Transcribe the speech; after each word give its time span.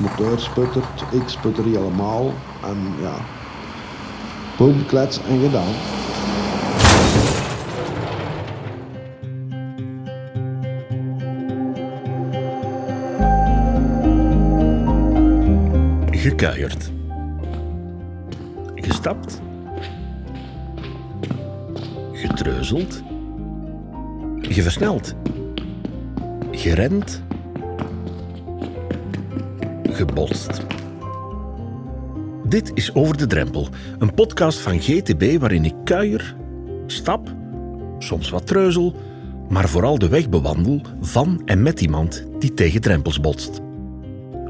motor 0.00 0.38
sputtert, 0.38 1.04
ik 1.10 1.28
sputter 1.28 1.64
helemaal. 1.64 2.32
En 2.62 2.94
ja, 3.00 3.14
boom, 4.56 4.86
klets 4.86 5.20
en 5.22 5.40
gedaan. 5.40 5.74
Gekuierd. 16.10 16.90
Gestapt. 18.74 19.40
Getreuzeld. 22.12 23.02
Geversneld. 24.40 25.14
Gerend. 26.50 27.22
Gebotst. 30.06 30.60
Dit 32.44 32.70
is 32.74 32.94
Over 32.94 33.16
de 33.16 33.26
Drempel, 33.26 33.68
een 33.98 34.14
podcast 34.14 34.58
van 34.58 34.80
GTB 34.80 35.38
waarin 35.38 35.64
ik 35.64 35.74
kuier, 35.84 36.36
stap, 36.86 37.34
soms 37.98 38.30
wat 38.30 38.46
treuzel, 38.46 38.94
maar 39.48 39.68
vooral 39.68 39.98
de 39.98 40.08
weg 40.08 40.28
bewandel 40.28 40.80
van 41.00 41.42
en 41.44 41.62
met 41.62 41.80
iemand 41.80 42.26
die 42.38 42.54
tegen 42.54 42.80
drempels 42.80 43.20
botst. 43.20 43.60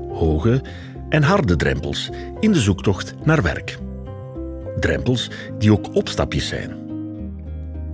Hoge 0.08 0.62
en 1.08 1.22
harde 1.22 1.56
drempels 1.56 2.10
in 2.40 2.52
de 2.52 2.60
zoektocht 2.60 3.14
naar 3.24 3.42
werk. 3.42 3.78
Drempels 4.80 5.30
die 5.58 5.72
ook 5.72 5.94
opstapjes 5.94 6.48
zijn. 6.48 6.70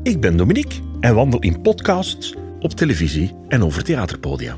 Ik 0.03 0.21
ben 0.21 0.37
Dominique 0.37 0.81
en 1.01 1.15
wandel 1.15 1.41
in 1.41 1.61
podcasts, 1.61 2.35
op 2.61 2.71
televisie 2.71 3.35
en 3.49 3.65
over 3.65 3.85
theaterpodia. 3.85 4.57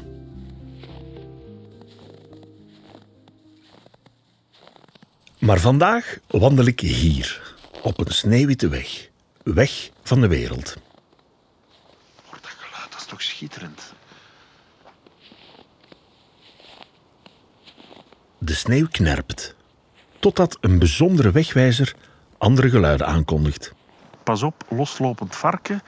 Maar 5.49 5.61
vandaag 5.61 6.19
wandel 6.27 6.65
ik 6.65 6.81
hier, 6.81 7.55
op 7.83 7.99
een 8.07 8.13
sneeuwwitte 8.13 8.69
weg. 8.69 9.09
Weg 9.43 9.91
van 10.03 10.21
de 10.21 10.29
wereld. 10.29 10.77
Hoor 12.27 12.39
dat 12.41 12.51
geluid, 12.51 12.91
dat 12.91 13.01
is 13.01 13.07
toch 13.07 13.23
schitterend. 13.23 13.93
De 18.39 18.55
sneeuw 18.55 18.87
knerpt, 18.91 19.55
totdat 20.19 20.59
een 20.61 20.79
bijzondere 20.79 21.31
wegwijzer 21.31 21.95
andere 22.39 22.71
geluiden 22.71 23.07
aankondigt. 23.07 23.73
Pas 24.23 24.43
op, 24.43 24.65
loslopend 24.69 25.37
varken. 25.37 25.83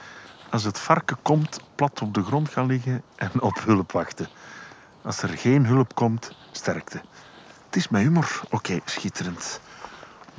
Als 0.49 0.63
het 0.63 0.79
varken 0.79 1.17
komt, 1.21 1.59
plat 1.75 2.01
op 2.01 2.13
de 2.13 2.23
grond 2.23 2.49
gaan 2.49 2.65
liggen 2.65 3.03
en 3.15 3.41
op 3.41 3.63
hulp 3.65 3.91
wachten. 3.91 4.27
Als 5.01 5.21
er 5.21 5.29
geen 5.29 5.65
hulp 5.65 5.95
komt, 5.95 6.31
sterkte. 6.51 7.01
Het 7.71 7.79
is 7.79 7.89
met 7.89 8.01
humor. 8.01 8.41
Oké, 8.49 8.79
schitterend. 8.85 9.59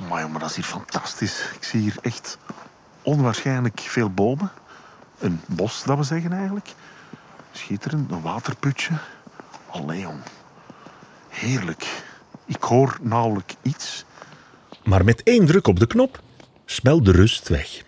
Maar 0.09 0.21
jongen, 0.21 0.39
dat 0.39 0.49
is 0.49 0.55
hier 0.55 0.65
fantastisch. 0.65 1.49
Ik 1.55 1.63
zie 1.63 1.81
hier 1.81 1.95
echt 2.01 2.37
onwaarschijnlijk 3.01 3.79
veel 3.79 4.09
bomen. 4.09 4.51
Een 5.19 5.41
bos, 5.47 5.83
dat 5.83 5.97
we 5.97 6.03
zeggen 6.03 6.33
eigenlijk. 6.33 6.73
Schitterend, 7.51 8.11
een 8.11 8.21
waterputje. 8.21 8.93
Allee, 9.69 9.99
jong. 9.99 10.19
Heerlijk. 11.29 12.03
Ik 12.45 12.63
hoor 12.63 12.97
nauwelijks 13.01 13.55
iets. 13.61 14.05
Maar 14.83 15.03
met 15.03 15.23
één 15.23 15.45
druk 15.45 15.67
op 15.67 15.79
de 15.79 15.87
knop 15.87 16.21
smelt 16.65 17.05
de 17.05 17.11
rust 17.11 17.47
weg. 17.47 17.83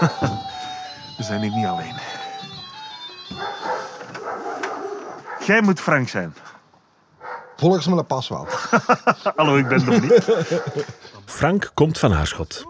We 1.16 1.22
zijn 1.22 1.40
hier 1.40 1.50
niet 1.50 1.66
alleen. 1.66 2.17
Jij 5.48 5.62
moet 5.62 5.80
Frank 5.80 6.08
zijn. 6.08 6.34
Volgens 7.56 7.86
mijn 7.86 8.06
pas 8.06 8.28
wel. 8.28 8.46
Hallo, 9.36 9.56
ik 9.56 9.68
ben 9.68 9.84
Dominique. 9.84 10.44
Frank 11.24 11.70
komt 11.74 11.98
van 11.98 12.14
Aarschot. 12.14 12.64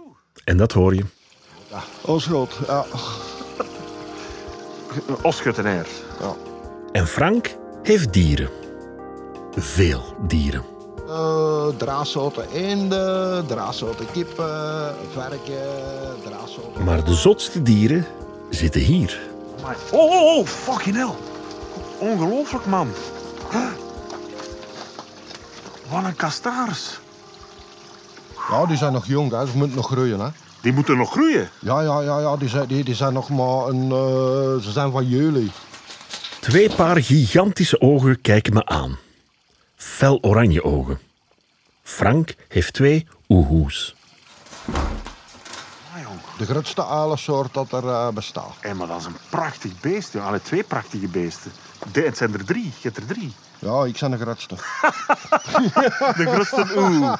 En 0.44 0.56
dat 0.56 0.72
hoor 0.72 0.94
je. 0.94 1.04
Ja, 1.70 1.80
Oosgroot. 2.02 2.58
Ja. 2.66 2.84
Oschuttenaar. 5.22 5.86
ja. 6.20 6.34
En 6.92 7.06
Frank 7.06 7.56
heeft 7.82 8.12
dieren. 8.12 8.50
Veel 9.56 10.16
dieren. 10.26 10.64
Uh, 11.08 11.68
eenden, 12.52 13.46
draadsoorten 13.46 14.10
kippen, 14.12 14.94
varken, 15.12 16.22
draadsoorten... 16.24 16.84
Maar 16.84 17.04
de 17.04 17.14
zotste 17.14 17.62
dieren 17.62 18.06
zitten 18.50 18.80
hier. 18.80 19.20
Oh, 19.92 20.10
oh, 20.10 20.38
oh, 20.38 20.46
fucking 20.46 20.96
hell. 20.96 21.27
Ongelooflijk, 21.98 22.66
man. 22.66 22.88
Wat 25.90 26.04
een 26.04 26.16
kastaars. 26.16 26.98
Ja, 28.50 28.66
die 28.66 28.76
zijn 28.76 28.92
nog 28.92 29.06
jong, 29.06 29.30
hè. 29.30 29.46
ze 29.46 29.56
moeten 29.56 29.76
nog 29.76 29.86
groeien. 29.86 30.20
Hè. 30.20 30.28
Die 30.60 30.72
moeten 30.72 30.96
nog 30.96 31.10
groeien. 31.10 31.50
Ja, 31.58 31.80
ja, 31.80 32.00
ja, 32.00 32.20
ja 32.20 32.36
die, 32.36 32.48
zijn, 32.48 32.66
die, 32.66 32.84
die 32.84 32.94
zijn 32.94 33.12
nog 33.12 33.28
maar 33.28 33.66
een... 33.66 33.82
eh, 33.82 34.62
ze 34.64 34.70
zijn 34.70 34.90
van 34.90 35.08
jullie. 35.08 35.50
Twee 36.40 36.74
paar 36.74 37.02
gigantische 37.02 37.80
ogen 37.80 38.20
kijken 38.20 38.52
me 38.54 38.66
aan. 38.66 38.98
Fel 39.76 40.18
oranje 40.20 40.64
ogen. 40.64 40.98
Frank 41.82 42.34
heeft 42.48 42.72
twee 42.72 43.06
oehoes. 43.28 43.94
Ah. 44.72 44.80
De 46.38 46.46
grootste 46.46 46.86
uilensoort 46.86 47.54
dat 47.54 47.72
er 47.72 47.88
eh, 47.88 48.08
bestaat. 48.08 48.54
Hé, 48.60 48.74
maar 48.74 48.86
dat 48.86 48.98
is 48.98 49.04
een 49.04 49.16
prachtig 49.30 49.80
beest. 49.80 50.12
joh. 50.12 50.26
Allee, 50.26 50.42
twee 50.42 50.62
prachtige 50.62 51.08
beesten. 51.08 51.52
De, 51.92 52.00
het 52.02 52.16
zijn 52.16 52.32
er 52.34 52.44
drie. 52.44 52.64
Je 52.64 52.72
hebt 52.80 52.96
er 52.96 53.06
drie. 53.06 53.34
Ja, 53.58 53.84
ik 53.84 53.98
ben 54.00 54.10
de 54.10 54.16
grootste. 54.18 54.54
De 56.16 56.26
grootste 56.32 56.66
oeh. 56.76 57.14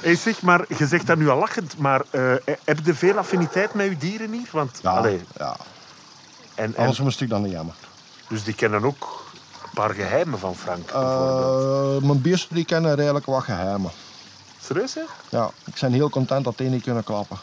Hey, 0.00 0.16
zeg 0.16 0.42
maar, 0.42 0.64
je 0.78 0.86
zegt 0.86 1.06
dat 1.06 1.18
nu 1.18 1.28
al 1.28 1.38
lachend, 1.38 1.78
maar 1.78 2.02
eh, 2.10 2.34
heb 2.64 2.78
je 2.84 2.94
veel 2.94 3.16
affiniteit 3.18 3.74
met 3.74 3.86
je 3.86 3.96
dieren 3.96 4.32
hier? 4.32 4.48
Want, 4.50 4.78
Ja, 4.82 4.90
allee, 4.90 5.20
ja. 5.38 5.56
en, 6.54 6.64
en, 6.64 6.76
Anders 6.76 7.00
moest 7.00 7.20
ik 7.20 7.28
dan 7.28 7.42
niet 7.42 7.52
jammer. 7.52 7.74
dus 8.28 8.44
die 8.44 8.54
kennen 8.54 8.84
ook 8.84 9.24
een 9.62 9.70
paar 9.74 9.94
geheimen 9.94 10.38
van 10.38 10.56
Frank. 10.56 10.92
bijvoorbeeld. 10.92 12.02
Eh, 12.02 12.06
mijn 12.08 12.22
beesten 12.22 12.54
die 12.54 12.64
kennen 12.64 12.94
redelijk 12.94 13.26
wat 13.26 13.42
geheimen. 13.44 13.90
Serieus, 14.60 14.94
hè? 14.94 15.02
Ja, 15.28 15.50
ik 15.64 15.80
ben 15.80 15.92
heel 15.92 16.10
content 16.10 16.44
dat 16.44 16.58
die 16.58 16.68
niet 16.68 16.82
kunnen 16.82 17.04
klappen. 17.04 17.38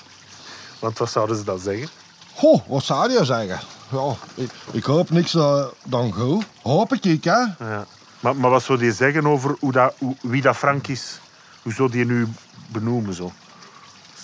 Want 0.80 0.98
wat 0.98 1.10
zouden 1.10 1.36
ze 1.36 1.44
dan 1.44 1.58
zeggen? 1.58 1.88
Goh, 2.34 2.68
wat 2.68 2.84
zou 2.84 3.10
je 3.12 3.24
zeggen? 3.24 3.60
Ja, 3.90 4.14
ik, 4.34 4.50
ik 4.70 4.84
hoop 4.84 5.10
niks 5.10 5.34
eh, 5.34 5.64
dan 5.84 6.12
goed. 6.12 6.44
Hoop 6.62 6.92
ik, 6.92 7.04
ik, 7.04 7.24
hè? 7.24 7.38
Ja. 7.58 7.86
Maar, 8.20 8.36
maar 8.36 8.50
wat 8.50 8.62
zou 8.62 8.78
die 8.78 8.92
zeggen 8.92 9.26
over 9.26 9.56
hoe 9.60 9.72
dat, 9.72 9.94
hoe- 9.98 10.16
wie 10.22 10.42
dat 10.42 10.56
Frank 10.56 10.86
is? 10.86 11.20
Hoe 11.62 11.72
zou 11.72 11.90
die 11.90 12.04
nu 12.04 12.28
benoemen? 12.68 13.14
Zo? 13.14 13.32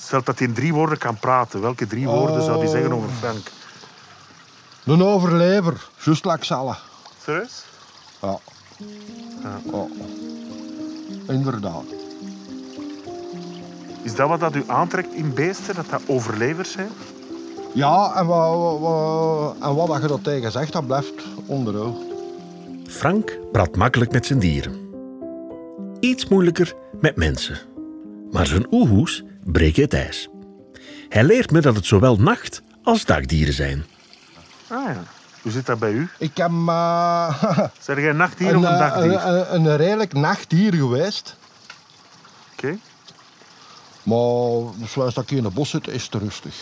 Stel 0.02 0.22
dat 0.22 0.38
hij 0.38 0.48
in 0.48 0.54
drie 0.54 0.74
woorden 0.74 0.98
kan 0.98 1.16
praten. 1.18 1.60
Welke 1.60 1.86
drie 1.86 2.08
woorden 2.08 2.42
zou 2.42 2.58
hij 2.58 2.68
zeggen 2.68 2.92
over 2.92 3.08
Frank? 3.18 3.50
Een 4.84 5.02
overlever, 5.02 5.88
juist 6.04 6.24
like. 6.24 6.44
Serieus? 7.24 7.64
Ja. 8.22 8.38
ja. 9.72 9.86
Inderdaad. 11.28 11.84
Is 14.02 14.14
dat 14.14 14.28
wat 14.28 14.40
dat 14.40 14.54
u 14.54 14.64
aantrekt 14.66 15.12
in 15.14 15.34
beesten? 15.34 15.74
Dat 15.74 15.90
dat 15.90 16.02
overlevers 16.06 16.72
zijn? 16.72 16.90
Ja, 17.74 18.12
en 18.16 18.26
wat, 18.26 18.58
wat, 18.58 18.80
wat- 18.80 19.56
en 19.60 19.74
wat 19.74 19.86
dat 19.86 20.02
je 20.02 20.08
dat 20.08 20.24
tegen 20.24 20.52
zegt, 20.52 20.72
dat 20.72 20.86
blijft 20.86 21.12
onder 21.46 21.76
oog. 21.78 21.96
Frank 22.88 23.38
praat 23.52 23.76
makkelijk 23.76 24.12
met 24.12 24.26
zijn 24.26 24.38
dieren. 24.38 24.80
Iets 26.00 26.28
moeilijker 26.28 26.74
met 27.00 27.16
mensen. 27.16 27.58
Maar 28.30 28.46
zijn 28.46 28.66
oehoes 28.70 29.22
breken 29.44 29.82
het 29.82 29.94
ijs. 29.94 30.28
Hij 31.08 31.24
leert 31.24 31.50
me 31.50 31.60
dat 31.60 31.74
het 31.74 31.86
zowel 31.86 32.16
nacht- 32.16 32.62
als 32.82 33.04
dagdieren 33.04 33.54
zijn. 33.54 33.84
Ah 34.68 34.84
ja. 34.84 35.02
Hoe 35.42 35.52
zit 35.52 35.66
dat 35.66 35.78
bij 35.78 35.92
u? 35.92 36.08
Ik 36.18 36.36
heb 36.36 36.50
eh, 36.66 37.42
Zijn 37.80 38.00
jij 38.00 38.10
een 38.10 38.16
nachtdier 38.16 38.48
een, 38.48 38.56
of 38.56 38.64
een 38.64 38.70
eh, 38.70 38.78
dagdier? 38.78 39.12
een, 39.26 39.54
een, 39.54 39.64
een 39.64 39.76
redelijk 39.76 40.12
nachtdier 40.12 40.74
geweest. 40.74 41.36
Oké. 42.52 42.76
Maar 44.02 44.86
zoals 44.86 45.14
dat 45.14 45.24
ik 45.24 45.30
in 45.30 45.44
het 45.44 45.54
bos 45.54 45.70
zit, 45.70 45.88
is 45.88 46.04
het 46.04 46.14
rustig. 46.22 46.54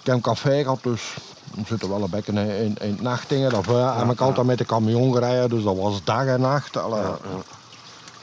Ik 0.00 0.06
heb 0.06 0.14
een 0.14 0.20
café 0.20 0.62
gehad, 0.62 0.82
dus 0.82 1.14
we 1.54 1.62
zitten 1.66 1.88
wel 1.88 2.02
een 2.02 2.10
beetje 2.10 2.32
in, 2.32 2.48
in, 2.48 2.76
in 2.80 2.90
het 2.90 3.00
nachtdingen. 3.00 3.50
Daarvoor 3.50 3.78
heb 3.78 4.10
ik 4.10 4.20
altijd 4.20 4.46
met 4.46 4.58
de 4.58 4.64
camion 4.64 5.12
gereden, 5.12 5.50
dus 5.50 5.62
dat 5.62 5.76
was 5.76 6.04
dag 6.04 6.26
en 6.26 6.40
nacht. 6.40 6.76
Allee, 6.76 7.02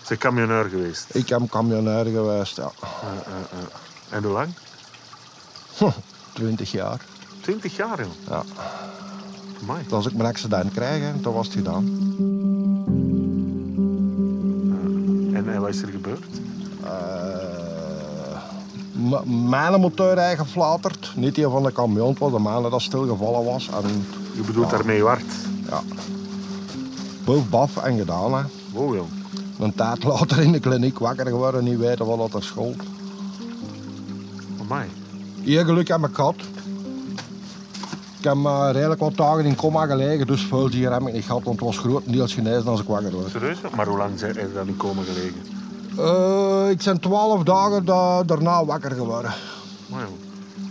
Ze 0.06 0.14
is 0.14 0.20
camionneur 0.20 0.70
geweest. 0.70 1.06
Ik 1.16 1.30
heb 1.30 1.42
camioneur 1.50 2.06
geweest, 2.06 2.56
ja. 2.56 2.72
En 4.10 4.24
hoe 4.24 4.32
lang? 4.32 4.54
20 6.34 6.72
jaar. 6.72 7.02
Twintig 7.42 7.76
jaar, 7.76 8.00
joh. 8.00 8.12
Ja. 8.28 8.44
Amai. 9.62 9.86
Als 9.90 10.06
ik 10.06 10.14
mijn 10.14 10.30
accident 10.30 10.74
krijg, 10.74 11.04
hè, 11.04 11.22
dan 11.22 11.34
was 11.34 11.46
het 11.46 11.56
gedaan. 11.56 11.86
En, 15.34 15.54
en 15.54 15.62
wat 15.62 15.70
is 15.70 15.82
er 15.82 15.88
gebeurd? 15.88 16.26
Eh, 16.84 17.47
mijn 19.50 19.80
motor 19.82 20.18
eigen 20.18 20.46
geflaterd. 20.46 21.12
Niet 21.16 21.36
die 21.36 21.48
van 21.48 21.64
de 21.64 21.72
camion, 21.72 22.10
het 22.10 22.20
was 22.20 22.32
de 22.32 22.40
mijne 22.40 22.70
dat 22.70 22.82
stilgevallen 22.82 23.46
was. 23.46 23.70
En 23.70 24.06
Je 24.36 24.42
bedoelt 24.42 24.70
Ja. 24.70 24.78
daarmee 24.78 25.04
hard. 25.04 25.24
ja, 25.70 25.82
boef, 27.26 27.50
baf 27.50 27.78
en 27.78 27.98
gedaan. 27.98 28.34
Hè. 28.34 28.42
Jong. 28.74 29.10
Een 29.60 29.76
tijd 29.76 30.04
later 30.04 30.40
in 30.42 30.52
de 30.52 30.60
kliniek 30.60 31.00
wakker 31.00 31.26
geworden, 31.26 31.64
niet 31.64 31.78
weten 31.78 32.06
wat 32.06 32.18
dat 32.18 32.34
er 32.34 32.44
school. 32.44 32.76
Amai. 34.62 34.90
Hier 35.42 35.66
geluk 35.66 35.88
heb 35.88 36.06
ik 36.08 36.16
gehad. 36.16 36.36
Ik 38.18 38.24
heb 38.24 38.36
eh, 38.46 38.70
redelijk 38.72 39.00
wat 39.00 39.18
dagen 39.18 39.46
in 39.46 39.56
coma 39.56 39.86
gelegen, 39.86 40.28
dus 40.28 40.42
veel 40.42 40.68
hier 40.70 40.92
heb 40.92 41.02
ik 41.08 41.14
niet 41.14 41.24
gehad, 41.26 41.44
want 41.44 41.56
het 41.60 41.66
was 41.66 41.78
grotendeels 41.78 42.34
genezen 42.34 42.68
als 42.68 42.82
ik 42.82 42.88
wakker 42.88 43.18
werd. 43.20 43.32
Serieus? 43.32 43.58
Maar 43.76 43.88
hoe 43.88 43.98
lang 43.98 44.20
zijn 44.20 44.38
er 44.38 44.54
dan 44.54 44.68
in 44.68 44.78
komen 44.78 45.06
gelegen? 45.06 45.42
Eh, 45.98 46.70
ik 46.70 46.82
ben 46.86 47.00
twaalf 47.00 47.44
dagen 47.44 47.86
da- 47.86 48.24
daarna 48.24 48.66
wakker 48.66 48.92
geworden. 48.92 49.32
Jong. 49.88 50.02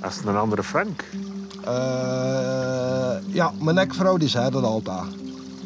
Dat 0.00 0.10
is 0.10 0.20
een 0.26 0.36
andere 0.36 0.62
Frank. 0.62 1.04
Eh, 1.64 3.16
ja, 3.26 3.52
mijn 3.60 3.78
ex-vrouw 3.78 4.16
die 4.16 4.28
zei 4.28 4.50
dat 4.50 4.62
altijd. 4.64 5.02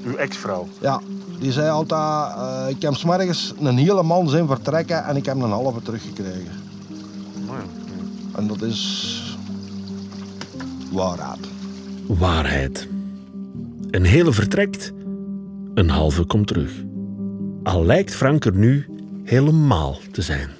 Uw 0.04 0.14
ex-vrouw. 0.16 0.68
Ja, 0.80 1.00
die 1.38 1.52
zei 1.52 1.70
altijd, 1.70 2.36
eh, 2.36 2.64
ik 2.68 2.82
heb 2.82 2.94
's 2.94 3.04
morgens 3.04 3.54
een 3.60 3.76
hele 3.78 4.02
man 4.02 4.28
zien 4.28 4.46
vertrekken 4.46 5.04
en 5.04 5.16
ik 5.16 5.26
heb 5.26 5.36
een 5.36 5.50
halve 5.50 5.82
teruggekregen. 5.82 6.52
Jong. 7.46 7.58
En 8.36 8.46
dat 8.46 8.62
is 8.62 9.36
waarheid. 10.92 11.38
Waarheid. 12.06 12.88
Een 13.90 14.04
hele 14.04 14.32
vertrekt, 14.32 14.92
een 15.74 15.88
halve 15.90 16.24
komt 16.24 16.46
terug. 16.46 16.72
Al 17.62 17.84
lijkt 17.84 18.14
Frank 18.14 18.44
er 18.44 18.54
nu 18.54 18.86
helemaal 19.30 19.98
te 20.12 20.22
zijn. 20.22 20.50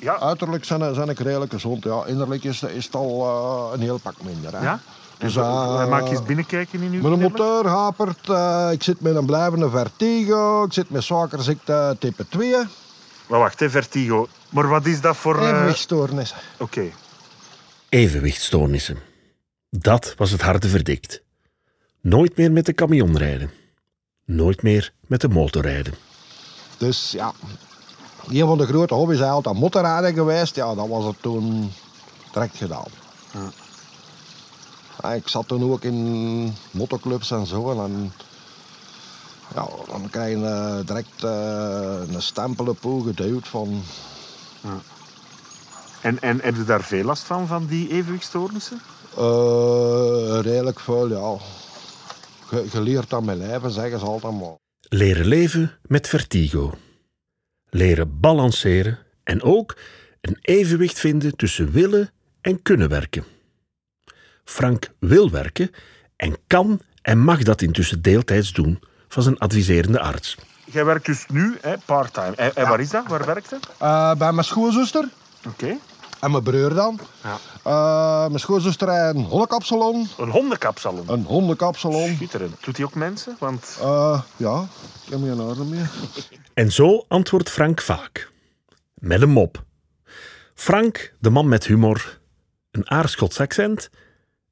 Ja, 0.00 0.18
Uiterlijk 0.18 0.64
zijn, 0.64 0.94
zijn 0.94 1.08
ik 1.08 1.18
redelijk 1.18 1.52
gezond, 1.52 1.84
ja. 1.84 2.04
Innerlijk 2.06 2.44
is, 2.44 2.62
is 2.62 2.84
het 2.84 2.94
al 2.94 3.24
eh, 3.26 3.74
een 3.74 3.80
heel 3.80 3.98
pak 3.98 4.14
minder. 4.22 4.52
Hè. 4.52 4.62
ja? 4.62 4.80
Dus, 5.18 5.34
Dus, 5.34 5.42
eh, 5.42 5.88
maak 5.88 6.04
je 6.04 6.10
eens 6.10 6.22
binnenkijken 6.22 6.82
in 6.82 6.92
uw 6.92 7.02
Mijn 7.02 7.20
motor 7.20 7.66
hapert, 7.66 8.28
eh, 8.28 8.68
ik 8.72 8.82
zit 8.82 9.00
met 9.00 9.14
een 9.16 9.26
blijvende 9.26 9.70
vertigo, 9.70 10.64
ik 10.64 10.72
zit 10.72 10.90
met 10.90 11.02
suikerziekte 11.02 11.96
type 11.98 12.28
2, 12.28 12.54
Maar 13.26 13.38
wacht, 13.38 13.60
hè, 13.60 13.70
vertigo. 13.70 14.28
Maar 14.50 14.68
wat 14.68 14.86
is 14.86 15.00
dat 15.00 15.16
voor... 15.16 15.38
eh, 15.38 15.48
evenwichtstoornissen. 15.48 16.36
Oké. 16.58 16.82
Evenwichtstoornissen. 17.88 18.98
Dat 19.70 20.14
was 20.16 20.30
het 20.30 20.40
harde 20.40 20.68
verdikt. 20.68 21.22
Nooit 22.00 22.36
meer 22.36 22.52
met 22.52 22.66
de 22.66 22.74
camion 22.74 23.16
rijden. 23.16 23.50
Nooit 24.24 24.62
meer 24.62 24.92
met 25.06 25.20
de 25.20 25.28
motor 25.28 25.62
rijden. 25.62 25.94
Dus 26.78 27.10
ja, 27.10 27.32
een 28.28 28.46
van 28.46 28.58
de 28.58 28.66
grote 28.66 28.94
hobby's 28.94 29.18
is 29.18 29.24
altijd 29.24 29.58
motorrijden 29.58 30.14
geweest. 30.14 30.54
Ja, 30.54 30.74
dat 30.74 30.88
was 30.88 31.04
het 31.04 31.22
toen 31.22 31.72
direct 32.32 32.56
gedaan. 32.56 32.86
Ja. 33.32 33.50
Ja, 35.02 35.12
ik 35.12 35.28
zat 35.28 35.48
toen 35.48 35.72
ook 35.72 35.82
in 35.82 36.54
motoclubs 36.70 37.30
en 37.30 37.46
zo. 37.46 37.70
En 37.70 37.76
dan, 37.76 38.12
ja, 39.54 39.68
dan 39.88 40.10
krijg 40.10 40.38
je 40.38 40.44
eh, 40.44 40.86
direct 40.86 41.24
eh, 41.24 42.14
een 42.14 42.22
stempel 42.22 42.76
geduwd 42.80 43.48
van... 43.48 43.82
En, 46.00 46.22
en 46.22 46.40
heb 46.42 46.56
je 46.56 46.64
daar 46.64 46.82
veel 46.82 47.04
last 47.04 47.22
van, 47.22 47.46
van 47.46 47.66
die 47.66 47.90
evenwichtstoornissen? 47.90 48.80
eh, 49.16 50.38
redelijk 50.40 50.80
veel, 50.80 51.08
ja. 51.08 51.36
Leert 52.80 53.12
aan 53.12 53.24
mijn 53.24 53.38
lijven, 53.38 53.70
zeggen 53.70 53.98
ze 53.98 54.04
altijd 54.04 54.32
maar. 54.32 54.56
Leren 54.88 55.26
leven 55.26 55.78
met 55.82 56.08
vertigo. 56.08 56.74
Leren 57.70 58.20
balanceren 58.20 58.98
en 59.24 59.42
ook 59.42 59.76
een 60.20 60.38
evenwicht 60.40 60.98
vinden 60.98 61.36
tussen 61.36 61.70
willen 61.70 62.10
en 62.40 62.62
kunnen 62.62 62.88
werken. 62.88 63.24
Frank 64.44 64.90
wil 64.98 65.30
werken 65.30 65.70
en 66.16 66.36
kan 66.46 66.80
en 67.02 67.18
mag 67.18 67.42
dat 67.42 67.62
intussen 67.62 68.02
deeltijds 68.02 68.52
doen 68.52 68.80
van 69.08 69.22
zijn 69.22 69.38
adviserende 69.38 70.00
arts. 70.00 70.36
Jij 70.64 70.84
werkt 70.84 71.06
dus 71.06 71.24
nu 71.28 71.56
hè, 71.60 71.74
part-time. 71.84 72.34
En, 72.36 72.54
en 72.56 72.68
waar 72.68 72.80
is 72.80 72.90
dat? 72.90 73.06
Waar 73.06 73.26
werkt 73.26 73.50
je? 73.50 73.58
Eh, 73.78 74.14
bij 74.14 74.32
mijn 74.32 74.44
schoonzuster 74.46 75.08
Oké. 75.46 75.76
en 76.20 76.30
mijn 76.30 76.42
broer 76.42 76.74
dan. 76.74 77.00
Ja. 77.22 77.38
Eh, 77.62 78.26
mijn 78.28 78.40
schoonzuster 78.40 78.90
heeft 78.90 79.14
een 79.14 79.24
hondenkapsalon. 79.24 80.08
Een 80.18 80.28
hondenkapsalon. 80.30 81.08
Een 81.10 81.24
hondenkapsalon. 81.24 82.14
Schitterend. 82.14 82.56
Doet 82.64 82.76
hij 82.76 82.86
ook 82.86 82.94
mensen? 82.94 83.36
Want 83.38 83.78
Eh, 83.80 84.20
ja, 84.36 84.66
ik 85.04 85.10
heb 85.10 85.20
hier 85.20 85.30
een 85.30 85.40
orde 85.40 85.64
meer. 85.64 85.90
En 86.56 86.72
zo 86.72 87.04
antwoordt 87.08 87.50
Frank 87.50 87.80
vaak. 87.80 88.30
Met 88.94 89.22
een 89.22 89.30
mop. 89.30 89.64
Frank, 90.54 91.14
de 91.18 91.30
man 91.30 91.48
met 91.48 91.66
humor, 91.66 92.20
een 92.70 92.90
aardschots 92.90 93.40
accent 93.40 93.90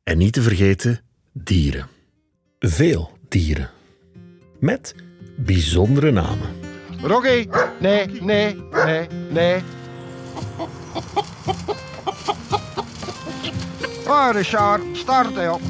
en 0.02 0.18
niet 0.18 0.32
te 0.32 0.42
vergeten 0.42 1.00
dieren. 1.32 1.88
Veel 2.58 3.18
dieren. 3.28 3.70
Met 4.58 4.94
bijzondere 5.36 6.10
namen. 6.10 6.48
Rocky, 7.02 7.48
nee, 7.80 8.06
nee, 8.06 8.62
nee, 8.84 9.06
nee. 9.30 9.62
Oh, 14.06 14.28
Richard, 14.32 14.82
start 14.92 15.28
op. 15.28 15.60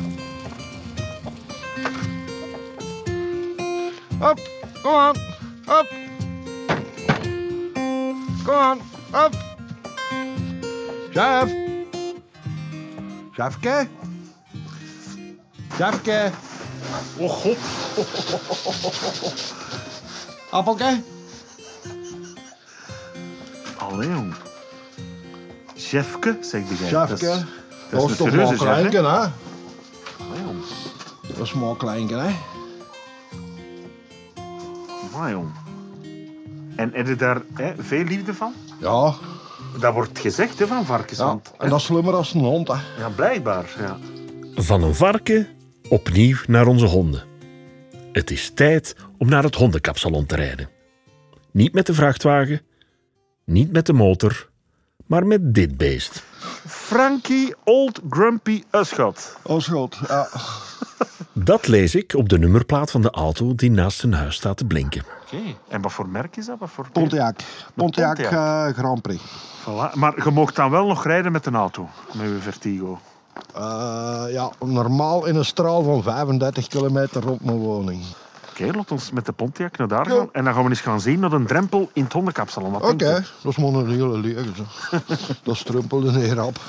Op, 4.20 4.40
kom 4.82 4.94
aan, 4.94 5.16
op. 5.66 6.04
Kom 8.44 8.55
aan, 8.55 8.79
op. 9.12 9.35
Chef. 11.12 11.50
Chefke. 13.32 13.88
Chefke. 15.76 16.31
Oh 17.19 17.31
god. 17.31 17.56
Appelke. 20.50 21.02
Allee, 23.79 24.08
jong. 24.08 24.35
Chefke, 25.76 26.38
zeg 26.41 26.62
jij. 26.79 26.88
Chefke. 26.88 27.26
Dat 27.26 27.31
is, 27.31 27.46
dat 27.91 28.11
is 28.11 28.17
toch 28.17 28.32
maar 28.32 28.46
chef, 28.46 28.58
hè? 28.58 28.64
kleinke, 28.64 28.96
hè? 28.96 29.02
Allee, 29.02 29.31
jong. 30.44 30.64
Dat 31.37 31.46
is 31.46 31.52
maar 31.52 31.76
kleinke, 31.76 32.14
hè? 32.14 32.35
Amai, 35.12 35.32
jong. 35.32 35.63
En 36.76 36.91
heb 36.93 37.06
je 37.06 37.17
daar 37.17 37.43
hè, 37.55 37.73
veel 37.79 38.05
liefde 38.05 38.35
van? 38.35 38.53
Ja, 38.81 39.15
Dat 39.81 39.94
wordt 39.94 40.19
gezegd 40.19 40.59
hè, 40.59 40.67
van 40.67 40.87
varkens. 40.87 41.19
ja. 41.19 41.25
want, 41.25 41.53
En 41.59 41.69
dat 41.69 41.79
is 41.79 41.85
slimmer 41.85 42.15
als 42.15 42.35
een 42.35 42.41
hond, 42.41 42.69
hè? 42.69 42.75
ja, 42.99 43.09
blijkbaar. 43.17 43.75
Ja. 43.79 43.99
Van 44.55 44.82
een 44.82 44.94
varken 44.94 45.48
opnieuw 45.89 46.37
naar 46.46 46.67
onze 46.67 46.87
honden. 46.87 47.22
Het 48.13 48.31
is 48.31 48.51
tijd 48.55 48.96
om 49.19 49.29
naar 49.29 49.43
het 49.43 49.55
hondenkapsalon 49.55 50.27
te 50.27 50.37
rijden. 50.37 50.69
Niet 51.53 51.72
met 51.75 51.87
de 51.87 51.94
vrachtwagen, 51.94 52.60
niet 53.44 53.72
met 53.72 53.87
de 53.87 53.93
motor, 53.93 54.51
maar 55.06 55.27
met 55.27 55.55
dit 55.55 55.77
beest. 55.77 56.22
Frankie 56.67 57.55
Old 57.65 58.01
Grumpy 58.11 58.63
Uschot. 58.71 59.37
Oh, 59.43 59.61
schot. 59.61 59.99
Ja. 60.09 60.29
Dat 61.33 61.67
lees 61.67 61.94
ik 61.94 62.15
op 62.17 62.29
de 62.29 62.39
nummerplaat 62.39 62.91
van 62.91 63.03
de 63.03 63.11
auto 63.11 63.55
die 63.55 63.71
naast 63.71 63.99
zijn 63.99 64.13
huis 64.13 64.35
staat 64.35 64.56
te 64.56 64.65
blinken. 64.65 65.05
Oké. 65.25 65.37
En 65.69 65.81
wat 65.81 65.93
voor 65.93 66.09
merk 66.09 66.37
is 66.37 66.47
dat? 66.47 66.59
Wat 66.59 66.71
voor 66.71 66.87
Pontiac. 66.93 67.37
Pontiac, 67.75 68.15
Pontiac. 68.15 68.33
eh, 68.33 68.67
Grand 68.79 69.03
Prix. 69.03 69.23
Voilà. 69.63 69.94
Maar 69.94 70.25
je 70.25 70.31
mocht 70.31 70.56
dan 70.56 70.71
wel 70.71 70.87
nog 70.87 71.05
rijden 71.05 71.33
met 71.33 71.47
een 71.47 71.55
auto, 71.55 71.89
met 72.13 72.27
je 72.27 72.39
Vertigo. 72.41 72.99
Eh, 73.55 74.25
ja, 74.29 74.51
normaal 74.65 75.27
in 75.27 75.37
een 75.37 75.44
straal 75.44 75.83
van 75.83 76.03
35 76.03 76.67
kilometer 76.67 77.23
rond 77.23 77.44
mijn 77.44 77.56
woning. 77.59 78.03
Oké, 78.61 78.77
laat 78.77 78.91
ons 78.91 79.11
met 79.11 79.27
de 79.27 79.32
Pontiac 79.32 79.77
naar 79.77 79.89
daar 79.89 80.08
Ja. 80.08 80.15
gaan. 80.17 80.29
En 80.32 80.44
dan 80.44 80.55
gaan 80.55 80.63
we 80.65 80.70
eens 80.70 80.81
gaan 80.81 81.01
zien 81.01 81.20
naar 81.20 81.32
een 81.32 81.46
drempel 81.46 81.91
in 81.93 82.03
het 82.05 82.13
hondenkapsalon. 82.13 82.73
Wat 82.73 82.82
Oké, 82.93 83.25
dat 83.43 83.53
is 83.53 83.56
maar 83.56 83.69
een 83.69 83.91
hele 83.91 84.20
zo. 84.56 84.65
dat 85.43 85.56
strumpelde 85.56 86.13
neer 86.13 86.44
op. 86.44 86.61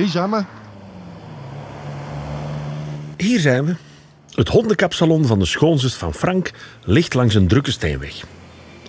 Hier 0.00 0.08
zijn 0.08 0.30
we. 0.30 0.44
Hier 3.16 3.40
zijn 3.40 3.64
we. 3.64 3.74
Het 4.34 4.48
hondenkapsalon 4.48 5.26
van 5.26 5.38
de 5.38 5.44
schoonzus 5.44 5.94
van 5.94 6.14
Frank 6.14 6.50
ligt 6.84 7.14
langs 7.14 7.34
een 7.34 7.48
drukke 7.48 7.70
steenweg. 7.70 8.22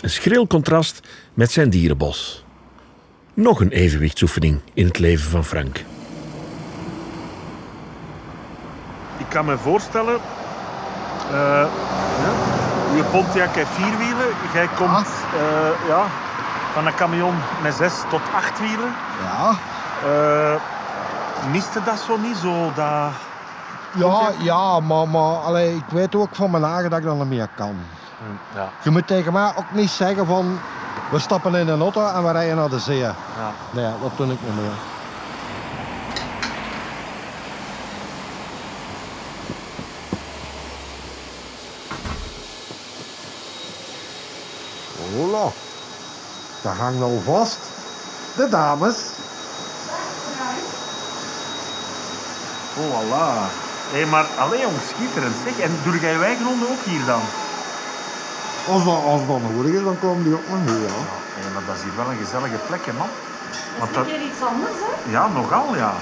Een 0.01 0.09
schril 0.09 0.47
contrast 0.47 1.07
met 1.33 1.51
zijn 1.51 1.69
dierenbos. 1.69 2.45
Nog 3.33 3.59
een 3.59 3.71
evenwichtsoefening 3.71 4.59
in 4.73 4.85
het 4.85 4.99
leven 4.99 5.29
van 5.29 5.45
Frank. 5.45 5.83
Ik 9.17 9.25
kan 9.29 9.45
me 9.45 9.57
voorstellen... 9.57 10.19
eh, 11.31 11.67
ja, 12.21 12.33
je 12.95 13.03
Pontiac 13.11 13.55
heeft 13.55 13.69
vier 13.69 13.97
wielen. 13.97 14.27
Jij 14.53 14.67
komt 14.67 15.07
eh, 15.07 15.87
ja, 15.87 16.05
van 16.73 16.87
een 16.87 16.95
camion 16.95 17.35
met 17.63 17.73
zes 17.73 17.93
tot 18.09 18.21
acht 18.35 18.59
wielen. 18.59 18.93
Ja, 19.23 19.57
Eh 20.03 20.79
miste 21.51 21.83
dat 21.83 21.99
zo 21.99 22.17
niet? 22.17 22.37
Zo 22.37 22.71
dat... 22.75 23.11
ja, 23.95 24.31
ja 24.39 24.79
maar, 24.79 25.07
maar 25.09 25.35
allee, 25.37 25.75
ik 25.75 25.85
weet 25.89 26.15
ook 26.15 26.35
van 26.35 26.51
mijn 26.51 26.63
eigen 26.63 26.89
dat 26.89 26.99
ik 26.99 27.05
dat 27.05 27.15
niet 27.15 27.27
meer 27.27 27.49
kan. 27.55 27.75
Ja, 28.55 28.69
Je 28.83 28.89
moet 28.89 29.07
tegen 29.07 29.33
mij 29.33 29.53
ook 29.57 29.71
niet 29.71 29.89
zeggen 29.89 30.25
van... 30.25 30.59
We 31.11 31.19
stappen 31.19 31.55
in 31.55 31.67
een 31.67 31.81
auto 31.81 32.05
en 32.07 32.23
we 32.23 32.31
rijden 32.31 32.55
naar 32.55 32.69
de 32.69 32.79
zee. 32.79 32.97
ja. 32.97 33.15
Nee, 33.71 33.91
dat 34.01 34.11
doe 34.17 34.25
ik 34.31 34.41
niet 34.41 34.55
meer. 34.55 34.71
Hola, 45.15 45.51
dat 46.63 46.73
hangt 46.73 47.01
al 47.01 47.21
vast. 47.25 47.59
De 48.35 48.47
dames. 48.49 48.95
Voilà. 52.81 53.27
Hé, 53.93 54.05
maar 54.05 54.25
alleen 54.43 54.61
jong, 54.67 54.79
schitterend 54.91 55.35
zeg. 55.45 55.55
En 55.65 55.71
doe 55.83 55.99
jij 55.99 56.11
je 56.11 56.23
eigen 56.23 56.45
honden 56.45 56.69
ook 56.73 56.83
hier 56.83 57.05
dan? 57.05 57.23
Als 58.73 58.83
dat, 58.89 58.99
als 59.13 59.21
dat 59.27 59.41
nodig 59.47 59.71
is, 59.77 59.83
dan 59.89 59.99
komen 59.99 60.23
die 60.23 60.33
ook 60.33 60.47
nog 60.49 60.61
hier. 60.71 60.87
Ja. 60.87 61.03
Hé, 61.37 61.43
maar 61.53 61.65
dat 61.67 61.75
is 61.77 61.83
hier 61.83 61.95
wel 62.01 62.09
een 62.11 62.23
gezellige 62.25 62.59
plek, 62.67 62.83
hè, 62.89 62.93
man. 63.01 63.11
Want 63.79 63.93
Dat 63.93 64.05
is 64.05 64.11
weer 64.11 64.25
iets 64.29 64.41
anders, 64.51 64.77
hè? 64.85 65.11
ja, 65.15 65.23
nogal, 65.27 65.67
ja. 65.75 65.93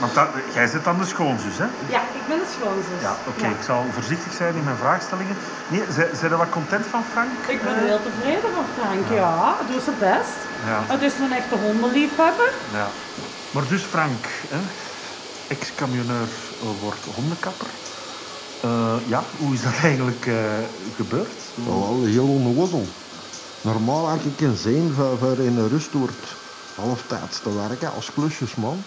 Want 0.00 0.14
dat, 0.14 0.28
jij 0.54 0.66
zit 0.66 0.84
dan 0.84 0.98
de 0.98 1.06
schoonzus, 1.14 1.56
hè? 1.62 1.68
Ja, 1.94 2.00
ik 2.18 2.24
ben 2.28 2.38
het 2.44 2.52
schoonzus. 2.58 3.00
Ja, 3.08 3.14
oké. 3.30 3.46
Ik 3.58 3.62
zal 3.70 3.80
voorzichtig 3.96 4.32
zijn 4.32 4.54
in 4.60 4.64
mijn 4.64 4.76
vraagstellingen. 4.84 5.36
Nee, 5.68 5.82
zijn 5.96 6.08
zijn 6.20 6.30
er 6.32 6.36
wat 6.44 6.48
content 6.58 6.86
van, 6.90 7.02
Frank? 7.12 7.30
Ik 7.46 7.62
ben 7.62 7.74
heel 7.90 8.00
tevreden 8.08 8.50
van 8.58 8.66
Frank, 8.78 9.04
ja. 9.20 9.32
Hij 9.58 9.66
doet 9.72 9.84
zijn 9.88 9.98
best. 9.98 10.36
Ja. 10.70 10.78
Het 10.94 11.02
is 11.08 11.14
een 11.24 11.32
echte 11.40 11.54
hondenliefhebber. 11.64 12.50
Ja. 12.78 12.86
Maar 13.50 13.66
dus 13.68 13.82
Frank, 13.94 14.24
hè? 14.54 14.60
Ex-camionneur 15.50 16.28
eh, 16.60 16.82
wordt 16.82 17.04
hondenkapper. 17.14 17.66
Eh, 18.60 18.94
ja, 19.06 19.22
hoe 19.38 19.54
is 19.54 19.62
dat 19.62 19.72
eigenlijk 19.88 20.26
eh, 20.26 20.34
gebeurd? 20.96 21.28
Wel 21.66 22.02
heel 22.04 22.28
onnozel. 22.28 22.84
Normaal 23.60 24.08
had 24.08 24.24
ik 24.24 24.40
een 24.40 24.56
zin 24.56 24.94
voor, 25.18 25.38
in 25.38 25.56
een 25.56 25.68
rusttoert 25.68 26.36
halftijds 26.74 27.40
te 27.40 27.54
werken 27.54 27.92
als 27.94 28.12
klusjesman. 28.12 28.82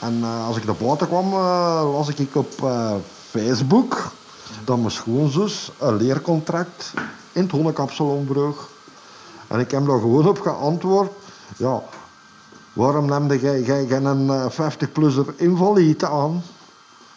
En 0.00 0.18
eh, 0.22 0.46
als 0.46 0.56
ik 0.56 0.64
naar 0.64 0.74
buiten 0.74 1.06
kwam, 1.06 1.34
las 1.92 2.08
ik 2.08 2.36
op 2.36 2.70
Facebook 3.30 4.12
dat 4.64 4.78
mijn 4.78 4.90
schoonzus 4.90 5.70
een 5.78 5.96
leercontract 5.96 6.92
in 7.32 7.42
het 7.42 7.50
hondekapsalon 7.50 8.24
broeg. 8.24 8.68
En 9.46 9.60
ik 9.60 9.70
heb 9.70 9.86
daar 9.86 10.00
gewoon 10.00 10.28
op 10.28 10.40
geantwoord. 10.40 11.12
Ja, 11.56 11.82
waarom 12.80 13.06
neemde 13.06 13.40
jij, 13.40 13.90
een 13.90 14.30
eh, 14.30 14.50
50-plusser 14.50 15.34
invalide 15.36 16.08
aan? 16.08 16.42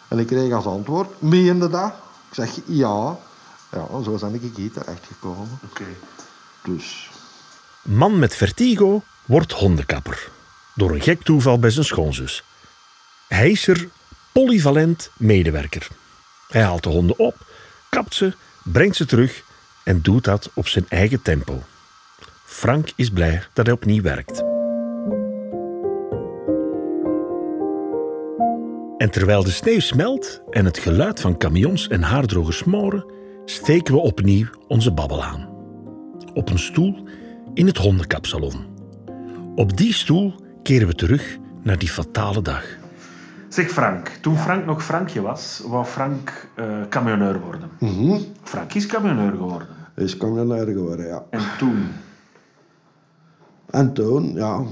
En 0.08 0.18
ik 0.18 0.26
kreeg 0.26 0.52
als 0.52 0.64
antwoord, 0.64 1.22
meende 1.22 1.68
dat? 1.68 1.92
Ik 2.28 2.34
zeg, 2.34 2.50
ja. 2.66 3.18
Ja, 3.70 3.86
zo 4.02 4.18
ben 4.20 4.34
ik 4.34 4.56
hier 4.56 4.72
terechtgekomen. 4.72 5.58
Oké. 5.70 5.84
Dus, 6.64 7.10
Man 7.82 8.18
met 8.18 8.34
vertigo 8.34 9.02
wordt 9.24 9.52
hondenkapper. 9.52 10.28
Door 10.74 10.90
een 10.90 11.00
gek 11.00 11.22
toeval 11.22 11.58
bij 11.58 11.70
zijn 11.70 11.84
schoonzus. 11.84 12.44
Hij 13.28 13.50
is 13.50 13.66
er 13.66 13.88
polyvalent 14.32 15.10
medewerker. 15.16 15.88
Hij 16.48 16.62
haalt 16.62 16.82
de 16.82 16.88
honden 16.88 17.18
op, 17.18 17.36
kapt 17.88 18.14
ze, 18.14 18.34
brengt 18.62 18.96
ze 18.96 19.06
terug 19.06 19.42
en 19.84 20.02
doet 20.02 20.24
dat 20.24 20.50
op 20.54 20.68
zijn 20.68 20.86
eigen 20.88 21.22
tempo. 21.22 21.62
Frank 22.44 22.92
is 22.96 23.10
blij 23.10 23.46
dat 23.52 23.66
hij 23.66 23.74
opnieuw 23.74 24.02
werkt. 24.02 24.43
En 29.04 29.10
terwijl 29.10 29.44
de 29.44 29.50
sneeuw 29.50 29.80
smelt 29.80 30.42
en 30.50 30.64
het 30.64 30.78
geluid 30.78 31.20
van 31.20 31.38
camions 31.38 31.88
en 31.88 32.02
haardrogers 32.02 32.56
smoren, 32.56 33.04
steken 33.44 33.94
we 33.94 34.00
opnieuw 34.00 34.46
onze 34.68 34.92
babbel 34.92 35.24
aan. 35.24 35.48
Op 36.34 36.50
een 36.50 36.58
stoel 36.58 37.08
in 37.54 37.66
het 37.66 37.76
hondenkapsalon. 37.76 38.66
Op 39.54 39.76
die 39.76 39.92
stoel 39.92 40.34
keren 40.62 40.86
we 40.86 40.94
terug 40.94 41.36
naar 41.62 41.78
die 41.78 41.88
fatale 41.88 42.42
dag. 42.42 42.64
Zeg 43.48 43.70
Frank, 43.70 44.08
toen 44.08 44.36
Frank 44.36 44.64
nog 44.64 44.84
Frankje 44.84 45.20
was, 45.20 45.62
wou 45.66 45.84
Frank 45.84 46.48
eh 46.54 46.80
camionneur 46.88 47.40
worden. 47.40 47.70
Frank 48.42 48.74
is 48.74 48.86
camionneur 48.86 49.30
geworden. 49.30 49.68
is 49.96 50.16
camionneur 50.16 50.66
geworden, 50.66 51.06
ja. 51.06 51.24
En 51.30 51.42
toen? 51.58 51.92
En 53.70 53.92
toen, 53.92 54.34
ja, 54.34 54.62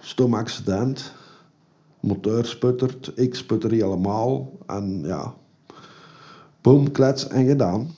stom 0.00 0.34
accident. 0.34 1.20
Motor 2.02 2.44
sputtert, 2.44 3.12
ik 3.14 3.34
sputter 3.34 3.70
helemaal. 3.70 4.58
En 4.66 5.02
ja, 5.04 5.34
boom, 6.60 6.90
klets 6.90 7.28
en 7.28 7.46
gedaan. 7.46 7.90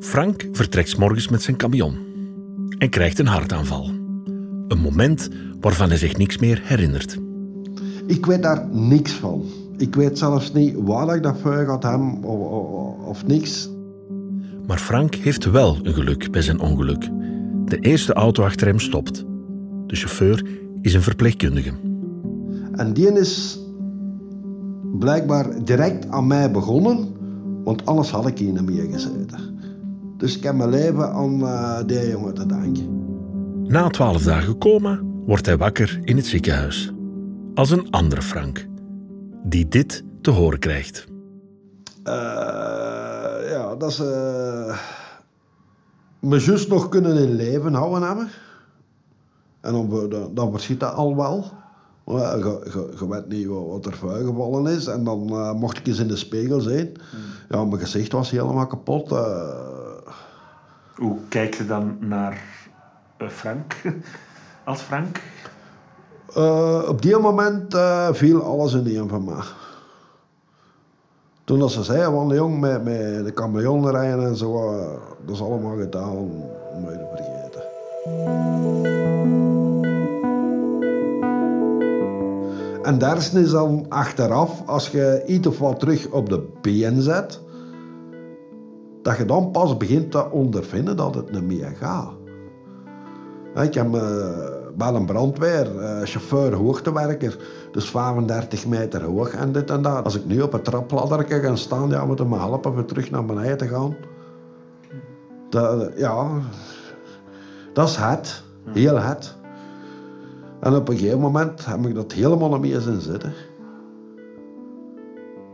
Frank 0.00 0.48
vertrekt 0.52 0.88
's 0.88 0.96
morgens 0.96 1.28
met 1.28 1.42
zijn 1.42 1.56
camion 1.56 1.96
en 2.78 2.90
krijgt 2.90 3.18
een 3.18 3.26
hartaanval. 3.26 3.90
Een 4.68 4.78
moment 4.78 5.28
waarvan 5.60 5.88
hij 5.88 5.98
zich 5.98 6.16
niks 6.16 6.38
meer 6.38 6.60
herinnert. 6.64 7.18
Ik 8.06 8.26
weet 8.26 8.42
daar 8.42 8.68
niks 8.70 9.12
van. 9.12 9.44
Ik 9.76 9.94
weet 9.94 10.18
zelfs 10.18 10.52
niet 10.52 10.74
waar 10.78 11.16
ik 11.16 11.22
dat 11.22 11.38
voor 11.38 11.64
had 11.64 11.82
hem 11.82 12.24
of, 12.24 12.50
of, 12.50 13.06
of 13.06 13.26
niks. 13.26 13.70
Maar 14.66 14.78
Frank 14.78 15.14
heeft 15.14 15.50
wel 15.50 15.78
een 15.82 15.94
geluk 15.94 16.30
bij 16.30 16.42
zijn 16.42 16.60
ongeluk. 16.60 17.08
De 17.64 17.78
eerste 17.80 18.12
auto 18.12 18.44
achter 18.44 18.66
hem 18.66 18.78
stopt. 18.78 19.24
De 19.86 19.96
chauffeur 19.96 20.46
is 20.80 20.94
een 20.94 21.02
verpleegkundige. 21.02 21.91
En 22.72 22.92
die 22.92 23.12
is 23.12 23.60
blijkbaar 24.98 25.64
direct 25.64 26.08
aan 26.08 26.26
mij 26.26 26.50
begonnen, 26.50 27.08
want 27.64 27.86
anders 27.86 28.10
had 28.10 28.26
ik 28.26 28.38
hier 28.38 28.52
niet 28.52 28.70
meer 28.70 28.92
gezeten. 28.92 29.58
Dus 30.16 30.36
ik 30.36 30.42
heb 30.42 30.54
mijn 30.54 30.70
leven 30.70 31.12
aan 31.12 31.42
eh, 31.42 31.78
die 31.86 32.08
jongen 32.08 32.34
te 32.34 32.46
danken. 32.46 33.00
Na 33.64 33.88
twaalf 33.88 34.22
dagen 34.22 34.58
coma 34.58 35.00
wordt 35.26 35.46
hij 35.46 35.56
wakker 35.56 36.00
in 36.04 36.16
het 36.16 36.26
ziekenhuis. 36.26 36.92
Als 37.54 37.70
een 37.70 37.90
andere 37.90 38.22
Frank, 38.22 38.66
die 39.44 39.68
dit 39.68 40.04
te 40.20 40.30
horen 40.30 40.58
krijgt. 40.58 41.06
Eh, 42.02 42.14
ja, 43.50 43.74
dat 43.78 43.92
ze 43.92 44.04
eh, 44.68 44.78
me 46.28 46.40
juist 46.40 46.68
nog 46.68 46.88
kunnen 46.88 47.16
in 47.16 47.34
leven 47.34 47.74
houden 47.74 48.02
hebben. 48.02 48.28
En 49.60 49.72
dan, 49.72 50.08
dan, 50.10 50.34
dan 50.34 50.50
verschiet 50.50 50.80
dat 50.80 50.94
al 50.94 51.16
wel. 51.16 51.44
Maar 52.04 52.20
ja, 52.20 52.34
je, 52.36 52.60
je, 52.64 52.92
je 52.98 53.08
weet 53.08 53.28
niet 53.28 53.46
wat, 53.46 53.66
wat 53.66 53.86
er 53.86 53.96
voorgevallen 53.96 54.72
is. 54.72 54.86
En 54.86 55.04
dan 55.04 55.28
eh, 55.28 55.52
mocht 55.52 55.78
ik 55.78 55.86
eens 55.86 55.98
in 55.98 56.08
de 56.08 56.16
spiegel 56.16 56.60
zien. 56.60 56.96
Ja, 57.48 57.64
mijn 57.64 57.80
gezicht 57.80 58.12
was 58.12 58.30
helemaal 58.30 58.66
kapot. 58.66 59.12
eh. 59.12 59.48
Hoe 60.96 61.18
kijk 61.28 61.54
je 61.54 61.66
dan 61.66 61.96
naar 62.00 62.42
eh, 63.16 63.28
Frank? 63.28 63.74
Als 64.64 64.80
Frank? 64.80 65.20
Eh, 66.34 66.82
op 66.88 67.02
die 67.02 67.16
moment 67.18 67.74
eh, 67.74 68.08
viel 68.12 68.42
alles 68.42 68.72
in 68.74 68.86
één 68.86 69.08
van 69.08 69.24
mij. 69.24 69.42
Toen 71.44 71.58
dat 71.58 71.70
ze 71.70 71.82
zeiden, 71.82 72.12
van 72.12 72.28
jong, 72.28 72.60
met, 72.60 72.84
met 72.84 73.24
de 73.24 73.32
camion 73.34 73.90
rijden 73.90 74.26
en 74.26 74.36
zo, 74.36 74.70
dat 75.26 75.34
is 75.34 75.42
allemaal 75.42 75.76
gedaan 75.76 76.10
om 76.10 76.30
mij 76.84 76.96
te 76.96 77.06
vergeten. 77.14 77.62
En 82.82 82.98
daar 82.98 83.16
is 83.16 83.50
dan 83.50 83.86
achteraf, 83.88 84.62
als 84.66 84.88
je 84.88 85.22
iets 85.26 85.46
of 85.46 85.58
wat 85.58 85.80
terug 85.80 86.08
op 86.08 86.28
de 86.28 86.48
been 86.60 87.02
zet, 87.02 87.40
dat 89.02 89.16
je 89.16 89.24
dan 89.24 89.50
pas 89.50 89.76
begint 89.76 90.10
te 90.10 90.30
ondervinden 90.30 90.96
dat 90.96 91.14
het 91.14 91.32
niet 91.32 91.44
meer 91.44 91.72
gaat. 91.78 92.12
Ik 93.54 93.74
heb 93.74 93.94
eh, 93.94 94.02
bij 94.76 94.92
een 94.92 95.06
brandweer, 95.06 95.78
eh, 95.78 96.00
chauffeur, 96.02 96.54
hoogtewerker, 96.54 97.38
dus 97.72 97.90
35 97.90 98.66
meter 98.66 99.02
hoog 99.02 99.34
en 99.34 99.52
dit 99.52 99.70
en 99.70 99.82
dat. 99.82 100.04
Als 100.04 100.16
ik 100.16 100.24
nu 100.24 100.40
op 100.40 100.52
een 100.52 100.62
trapladder 100.62 101.24
ga 101.28 101.56
staan, 101.56 101.88
ja, 101.88 102.04
moet 102.04 102.28
me 102.28 102.38
helpen 102.38 102.72
om 102.72 102.86
terug 102.86 103.10
naar 103.10 103.24
beneden 103.24 103.58
te 103.58 103.68
gaan. 103.68 103.96
Dat, 105.50 105.92
ja, 105.96 106.28
dat 107.72 107.88
is 107.88 107.96
het. 107.96 108.42
Heel 108.64 108.98
het. 108.98 109.40
En 110.62 110.76
op 110.76 110.88
een 110.88 110.96
gegeven 110.96 111.20
moment 111.20 111.66
heb 111.66 111.86
ik 111.86 111.94
dat 111.94 112.12
helemaal 112.12 112.48
niet 112.48 112.60
meer 112.60 112.80
zien 112.80 113.00
zitten. 113.00 113.32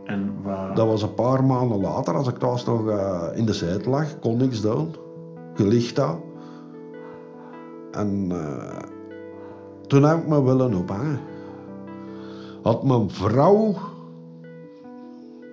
En 0.05 0.33
waar... 0.43 0.75
Dat 0.75 0.87
was 0.87 1.01
een 1.01 1.13
paar 1.13 1.43
maanden 1.43 1.79
later, 1.79 2.15
als 2.15 2.27
ik 2.27 2.37
thuis 2.37 2.65
nog 2.65 2.89
eh, 2.89 3.23
in 3.33 3.45
de 3.45 3.53
zetel 3.53 3.91
lag, 3.91 4.19
kon 4.19 4.37
niks 4.37 4.61
doen. 4.61 4.95
je 5.55 5.67
ligt 5.67 5.95
daar. 5.95 6.15
En 7.91 8.27
eh, 8.31 8.79
toen 9.87 10.03
heb 10.03 10.17
ik 10.17 10.27
me 10.27 10.43
willen 10.43 10.73
ophangen. 10.73 11.19
Had 12.61 12.83
mijn 12.83 13.09
vrouw, 13.09 13.75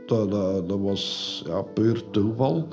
dat, 0.07 0.31
dat, 0.31 0.69
dat 0.69 0.79
was 0.79 1.43
ja, 1.47 1.63
puur 1.63 2.11
toeval, 2.11 2.69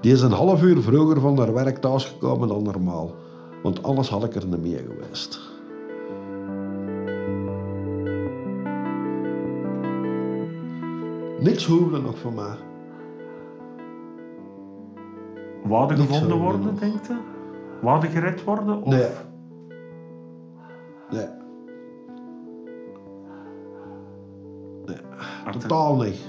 die 0.00 0.12
is 0.12 0.22
een 0.22 0.32
half 0.32 0.62
uur 0.62 0.82
vroeger 0.82 1.20
van 1.20 1.38
haar 1.38 1.52
werk 1.52 1.78
thuisgekomen 1.78 2.48
dan 2.48 2.62
normaal. 2.62 3.14
Want 3.62 3.82
anders 3.82 4.08
had 4.08 4.24
ik 4.24 4.34
er 4.34 4.46
niet 4.46 4.62
meer 4.62 4.84
geweest. 4.88 5.47
Niks 11.40 11.66
hoefde 11.66 12.00
nog 12.00 12.18
van 12.18 12.34
mij. 12.34 12.56
Niks 15.88 16.00
gevonden 16.00 16.38
worden, 16.38 16.60
nog. 16.60 16.78
denkt 16.78 17.06
je? 17.06 17.16
Wouden 17.82 18.10
gered 18.10 18.44
worden? 18.44 18.82
Of... 18.82 18.92
Nee. 18.94 19.08
Nee. 21.10 21.26
Nee, 24.86 24.96
totaal 25.58 25.96
niet. 25.96 26.26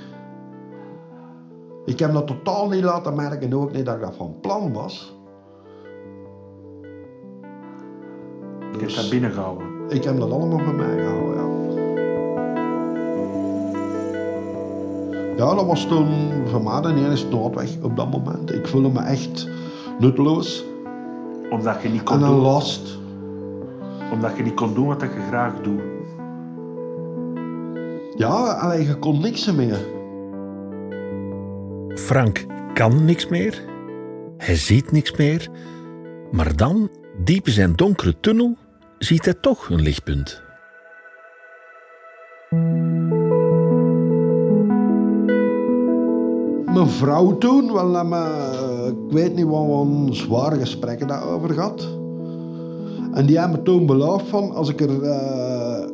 Ik 1.85 1.99
heb 1.99 2.13
dat 2.13 2.27
totaal 2.27 2.69
niet 2.69 2.83
laten 2.83 3.15
merken, 3.15 3.53
ook 3.53 3.71
niet 3.71 3.85
dat 3.85 3.95
ik 3.95 4.01
dat 4.01 4.15
van 4.15 4.35
plan 4.41 4.73
was. 4.73 5.17
Je 8.59 8.67
hebt 8.67 8.79
Dus 8.79 8.95
dat 8.95 9.09
binnengehouden. 9.09 9.67
ik 9.89 10.03
heb 10.03 10.19
dat 10.19 10.31
allemaal 10.31 10.57
bij 10.63 10.73
mij 10.73 10.97
gehouden, 10.97 11.35
ja. 11.35 11.48
Ja, 15.39 15.55
dat 15.55 15.65
was 15.65 15.85
toen 15.85 16.31
voor 16.45 16.63
mij 16.63 16.81
de 16.81 16.87
enige 16.87 17.27
noodweg 17.27 17.69
op 17.81 17.95
dat 17.95 18.11
moment. 18.11 18.53
Ik 18.53 18.67
voelde 18.67 18.89
me 18.89 18.99
echt 18.99 19.49
nutteloos 19.99 20.65
Omdat 21.49 21.81
je 21.81 21.89
niet 21.89 22.03
kon 22.03 22.15
en 22.15 22.23
een 22.23 22.29
doen, 22.29 22.39
last. 22.39 22.99
omdat 24.11 24.37
je 24.37 24.43
niet 24.43 24.53
kon 24.53 24.73
doen 24.73 24.87
wat 24.87 25.01
je 25.01 25.25
graag 25.27 25.53
doet. 25.61 25.81
Ja, 28.15 28.51
alleen 28.51 28.87
je 28.87 28.95
kon 28.95 29.21
niks 29.21 29.51
meer. 29.51 29.79
Frank 31.87 32.45
kan 32.73 33.05
niks 33.05 33.27
meer. 33.27 33.63
Hij 34.37 34.55
ziet 34.55 34.91
niks 34.91 35.17
meer. 35.17 35.49
Maar 36.31 36.55
dan, 36.55 36.89
diep 37.23 37.47
in 37.47 37.53
zijn 37.53 37.75
donkere 37.75 38.19
tunnel, 38.19 38.57
ziet 38.97 39.25
hij 39.25 39.33
toch 39.33 39.69
een 39.69 39.81
lichtpunt. 39.81 40.48
Vrouw 46.89 47.37
toen, 47.37 47.73
wel, 47.73 47.93
hebben 47.93 48.19
we, 48.19 48.95
ik 49.07 49.13
weet 49.13 49.35
niet 49.35 49.45
wat 49.45 49.65
we 49.65 49.71
een 49.71 50.15
zware 50.15 50.55
gesprekken 50.55 51.07
daarover 51.07 51.49
gehad. 51.49 51.87
En 53.13 53.25
die 53.25 53.39
hebben 53.39 53.57
me 53.57 53.63
toen 53.63 53.85
beloofd 53.85 54.27
van 54.27 54.51
als 54.51 54.69
ik 54.69 54.81
er 54.81 55.03
eh, 55.03 55.87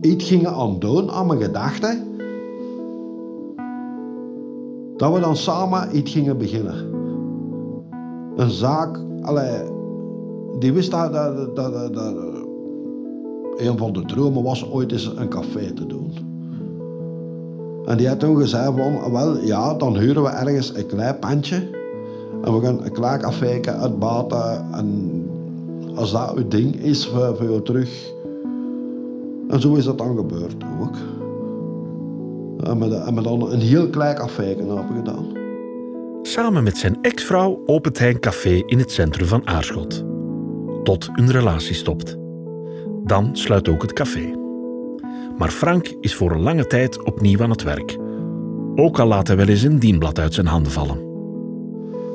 iets 0.00 0.28
ging 0.28 0.46
aan 0.46 0.78
doen 0.78 1.10
aan 1.10 1.26
mijn 1.26 1.42
gedachten, 1.42 2.06
dat 4.96 5.12
we 5.12 5.20
dan 5.20 5.36
samen 5.36 5.96
iets 5.96 6.12
gingen 6.12 6.38
beginnen. 6.38 6.90
Een 8.36 8.50
zaak, 8.50 9.00
allee, 9.20 9.62
die 10.58 10.72
wist 10.72 10.90
dat, 10.90 11.12
dat, 11.12 11.56
dat, 11.56 11.94
dat 11.94 12.14
een 13.56 13.78
van 13.78 13.92
de 13.92 14.04
dromen 14.04 14.42
was 14.42 14.70
ooit 14.70 14.92
eens 14.92 15.16
een 15.16 15.28
café 15.28 15.72
te 15.72 15.86
doen. 15.86 16.01
En 17.92 17.98
die 17.98 18.08
had 18.08 18.20
toen 18.20 18.36
gezegd 18.36 18.64
van, 18.64 19.12
wel 19.12 19.38
ja, 19.38 19.74
dan 19.74 19.98
huren 19.98 20.22
we 20.22 20.28
ergens 20.28 20.74
een 20.74 20.86
klein 20.86 21.18
pandje. 21.18 21.56
En 22.42 22.54
we 22.54 22.64
gaan 22.64 22.84
een 22.84 22.92
klein 22.92 23.20
café 23.20 23.60
uitbaten. 23.64 24.66
En 24.72 25.28
als 25.94 26.12
dat 26.12 26.34
uw 26.34 26.48
ding 26.48 26.74
is 26.74 27.06
voor, 27.06 27.36
voor 27.36 27.46
jou 27.46 27.62
terug. 27.62 28.12
En 29.48 29.60
zo 29.60 29.74
is 29.74 29.84
dat 29.84 29.98
dan 29.98 30.16
gebeurd 30.16 30.56
ook. 30.80 30.96
En 32.64 32.78
we, 32.78 32.96
en 32.96 33.14
we 33.14 33.22
dan 33.22 33.52
een 33.52 33.60
heel 33.60 33.88
klein 33.88 34.16
café 34.16 34.44
hebben 34.44 34.84
gedaan. 34.96 35.26
Samen 36.22 36.62
met 36.62 36.76
zijn 36.76 36.98
ex-vrouw 37.02 37.62
opent 37.66 37.98
hij 37.98 38.10
een 38.10 38.20
café 38.20 38.62
in 38.66 38.78
het 38.78 38.90
centrum 38.90 39.26
van 39.26 39.46
Aarschot. 39.46 40.04
Tot 40.82 41.08
hun 41.12 41.30
relatie 41.30 41.74
stopt. 41.74 42.16
Dan 43.04 43.36
sluit 43.36 43.68
ook 43.68 43.82
het 43.82 43.92
café. 43.92 44.41
Maar 45.38 45.50
Frank 45.50 45.94
is 46.00 46.14
voor 46.14 46.30
een 46.32 46.42
lange 46.42 46.66
tijd 46.66 47.02
opnieuw 47.02 47.42
aan 47.42 47.50
het 47.50 47.62
werk. 47.62 47.98
Ook 48.74 48.98
al 48.98 49.06
laat 49.06 49.26
hij 49.26 49.36
wel 49.36 49.46
eens 49.46 49.62
een 49.62 49.78
dienblad 49.78 50.18
uit 50.18 50.34
zijn 50.34 50.46
handen 50.46 50.72
vallen. 50.72 51.10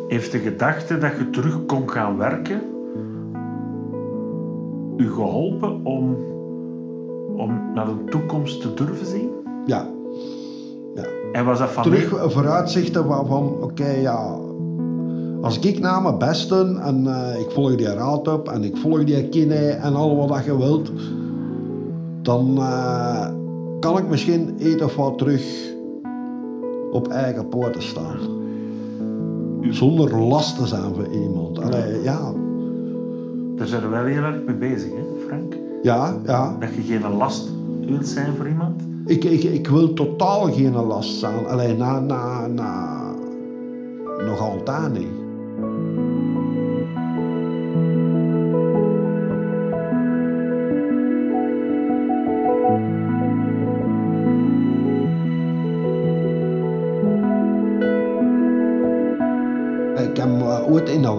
Heeft 0.07 0.31
de 0.31 0.39
gedachte 0.39 0.97
dat 0.97 1.11
je 1.17 1.29
terug 1.29 1.65
kon 1.65 1.89
gaan 1.89 2.17
werken 2.17 2.61
u 4.97 5.11
geholpen 5.11 5.85
om, 5.85 6.17
om 7.35 7.73
naar 7.73 7.87
een 7.87 8.05
toekomst 8.09 8.61
te 8.61 8.73
durven 8.73 9.05
zien? 9.05 9.29
Ja, 9.65 9.87
ja. 10.95 11.03
En 11.31 11.45
was 11.45 11.59
dat 11.59 11.69
van 11.69 11.83
terug 11.83 12.31
vooruitzichten 12.31 13.07
waarvan, 13.07 13.57
oké, 13.61 13.89
ja, 13.89 14.39
als 15.41 15.59
ik 15.59 15.79
naar 15.79 16.01
mijn 16.01 16.17
best 16.17 16.49
doe 16.49 16.79
en 16.79 17.07
eh, 17.07 17.39
ik 17.39 17.51
volg 17.51 17.75
die 17.75 17.93
raad 17.93 18.27
op 18.27 18.49
en 18.49 18.63
ik 18.63 18.77
volg 18.77 19.03
die 19.03 19.29
kine 19.29 19.69
en 19.69 19.95
al 19.95 20.15
wat 20.15 20.27
dat 20.27 20.45
je 20.45 20.57
wilt, 20.57 20.91
dan 22.27 22.57
eh, 22.57 23.27
kan 23.79 23.97
ik 23.97 24.07
misschien 24.09 24.55
iets 24.67 24.81
of 24.81 24.95
wat 24.95 25.17
terug 25.17 25.73
op 26.91 27.07
eigen 27.07 27.49
poten 27.49 27.81
staan. 27.81 28.17
Zonder 29.61 30.17
last 30.17 30.57
te 30.57 30.67
zijn 30.67 30.95
voor 30.95 31.07
iemand. 31.07 31.59
Allee, 31.59 32.03
ja, 32.03 32.33
Daar 33.55 33.67
zijn 33.67 33.81
we 33.81 33.87
wel 33.87 34.03
heel 34.03 34.23
erg 34.23 34.43
mee 34.45 34.55
bezig, 34.55 34.89
hè, 34.91 35.25
Frank? 35.27 35.55
ja, 35.81 36.17
ja. 36.25 36.55
Dat 36.59 36.69
je 36.75 36.81
geen 36.81 37.17
last 37.17 37.49
wilt 37.85 38.07
zijn 38.07 38.35
voor 38.35 38.47
iemand. 38.47 38.81
Ik, 39.05 39.23
ik, 39.23 39.43
ik 39.43 39.67
wil 39.67 39.93
totaal 39.93 40.51
geen 40.51 40.75
last 40.75 41.19
zijn. 41.19 41.45
Alleen 41.45 41.77
na, 41.77 41.99
na, 41.99 42.47
na, 42.47 43.01
nog 44.25 44.39
altijd 44.39 44.93
niet. 44.93 45.16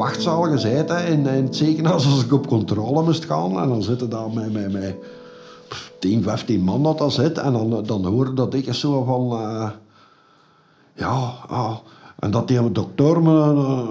Wachtzaal 0.09 0.43
gezeten, 0.43 1.07
in 1.07 1.27
het 1.27 1.57
ziekenhuis, 1.57 2.07
als 2.07 2.25
ik 2.25 2.33
op 2.33 2.47
controle 2.47 3.03
moest 3.03 3.25
gaan. 3.25 3.61
En 3.61 3.69
dan 3.69 3.83
zitten 3.83 4.11
daar 4.11 4.31
met, 4.31 4.53
met, 4.53 4.73
met 4.73 4.95
10, 5.99 6.23
15 6.23 6.61
man 6.61 6.83
dat 6.83 6.99
daar 6.99 7.11
zit. 7.11 7.39
En 7.39 7.53
dan, 7.53 7.83
dan 7.87 8.05
hoorde 8.05 8.35
dat 8.35 8.55
ik 8.55 8.75
zo 8.75 9.05
van... 9.05 9.41
eh, 9.41 9.71
ja, 10.95 11.33
ah, 11.49 11.77
en 12.19 12.31
dat 12.31 12.49
die 12.49 12.73
dokter 12.73 13.23
me 13.23 13.41
eh, 13.41 13.89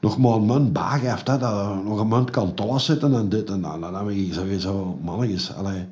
nog 0.00 0.18
maar 0.18 0.32
een 0.32 0.46
munt 0.46 0.72
bijgeeft. 0.72 1.26
Hè, 1.26 1.38
dat 1.38 1.84
nog 1.84 2.00
een 2.00 2.08
munt 2.08 2.30
kan 2.30 2.80
zitten 2.80 3.14
en 3.14 3.28
dit 3.28 3.50
en 3.50 3.60
dat. 3.60 3.80
Dan 3.80 3.94
heb 3.94 4.08
ik 4.08 4.34
sowieso, 4.34 4.98
mannetjes, 5.02 5.54
allee. 5.54 5.86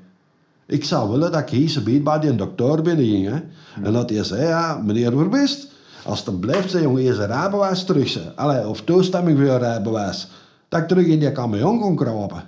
Ik 0.66 0.84
zou 0.84 1.10
willen 1.10 1.32
dat 1.32 1.40
ik 1.40 1.48
hier 1.48 2.02
bij 2.02 2.18
die 2.18 2.34
dokter 2.34 2.82
binnen 2.82 3.04
ging. 3.04 3.26
Hè. 3.26 3.40
En 3.82 3.92
dat 3.92 4.10
hij 4.10 4.24
zei, 4.24 4.42
ja, 4.42 4.80
meneer 4.84 5.12
Verbeest, 5.12 5.73
als 6.04 6.16
het 6.16 6.26
dan 6.26 6.38
blijft, 6.38 6.70
zei 6.70 6.82
jongen, 6.82 7.02
eerst 7.02 7.18
een 7.18 7.26
rijbewijs 7.26 7.84
terug. 7.84 8.08
Zei. 8.08 8.32
Allee, 8.36 8.68
of 8.68 8.80
toestemming 8.82 9.38
voor 9.38 9.46
een 9.48 9.58
rijbewijs. 9.58 10.30
Dat 10.68 10.80
ik 10.80 10.88
terug 10.88 11.06
in 11.06 11.18
die 11.18 11.32
camion 11.32 11.80
kon 11.80 11.96
krapen. 11.96 12.42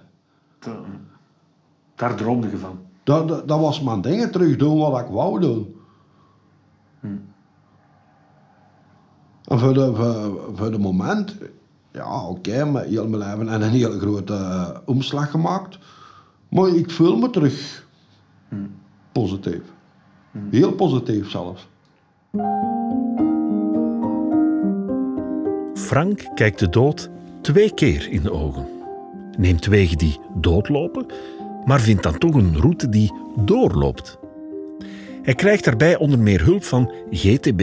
Te- 0.59 0.81
Daar 1.95 2.15
droomde 2.15 2.51
je 2.51 2.59
van. 2.59 2.79
Dat, 3.05 3.29
dat, 3.29 3.49
dat 3.49 3.61
was 3.61 3.81
mijn 3.81 4.01
ding, 4.01 4.31
terug 4.33 4.57
doen 4.57 4.79
wat 4.79 5.01
ik 5.01 5.07
wou 5.07 5.41
doen. 5.41 5.75
En 9.45 9.59
voor 9.59 9.75
de, 9.75 9.95
voor, 9.95 10.41
voor 10.55 10.71
de 10.71 10.79
moment, 10.79 11.37
ja 11.93 12.27
oké, 12.27 12.65
met 12.65 12.85
heel 12.85 13.09
mijn 13.09 13.23
leven 13.23 13.49
en 13.49 13.63
een 13.63 13.71
hele 13.71 13.99
grote 13.99 14.35
eh, 14.35 14.69
omslag 14.85 15.31
gemaakt. 15.31 15.79
Maar 16.49 16.69
ik 16.69 16.91
voel 16.91 17.17
me 17.17 17.31
terug 17.31 17.87
positief. 19.13 19.63
Heel 20.51 20.73
positief 20.73 21.31
zelfs. 21.31 21.69
Frank 25.87 26.35
kijkt 26.35 26.59
de 26.59 26.69
dood 26.69 27.11
twee 27.41 27.75
keer 27.75 28.09
in 28.11 28.23
de 28.23 28.33
ogen. 28.33 28.67
Neemt 29.39 29.67
wegen 29.67 29.99
die 29.99 30.21
doodlopen, 30.35 31.07
maar 31.65 31.81
vindt 31.81 32.03
dan 32.03 32.19
toch 32.19 32.35
een 32.35 32.61
route 32.61 32.89
die 32.89 33.13
doorloopt. 33.45 34.19
Hij 35.23 35.35
krijgt 35.35 35.65
daarbij 35.65 35.97
onder 35.97 36.19
meer 36.19 36.45
hulp 36.45 36.65
van 36.65 36.93
GTB, 37.11 37.61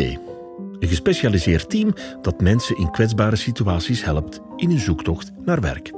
een 0.80 0.88
gespecialiseerd 0.88 1.70
team 1.70 1.94
dat 2.22 2.42
mensen 2.42 2.78
in 2.78 2.92
kwetsbare 2.92 3.36
situaties 3.36 4.04
helpt 4.04 4.42
in 4.56 4.70
hun 4.70 4.80
zoektocht 4.80 5.32
naar 5.46 5.62
werk. 5.62 5.94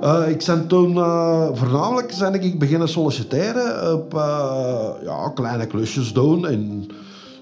Eh, 0.00 0.28
ik 0.28 0.44
ben 0.46 0.68
toen 0.68 0.96
eh, 0.96 1.48
voornamelijk 1.52 2.12
zijn 2.12 2.34
ik 2.34 2.58
beginnen 2.58 2.88
solliciteren 2.88 3.94
op 3.94 4.14
eh, 4.14 4.88
ja, 5.02 5.30
kleine 5.34 5.66
klusjes 5.66 6.12
doen 6.12 6.48
in 6.48 6.90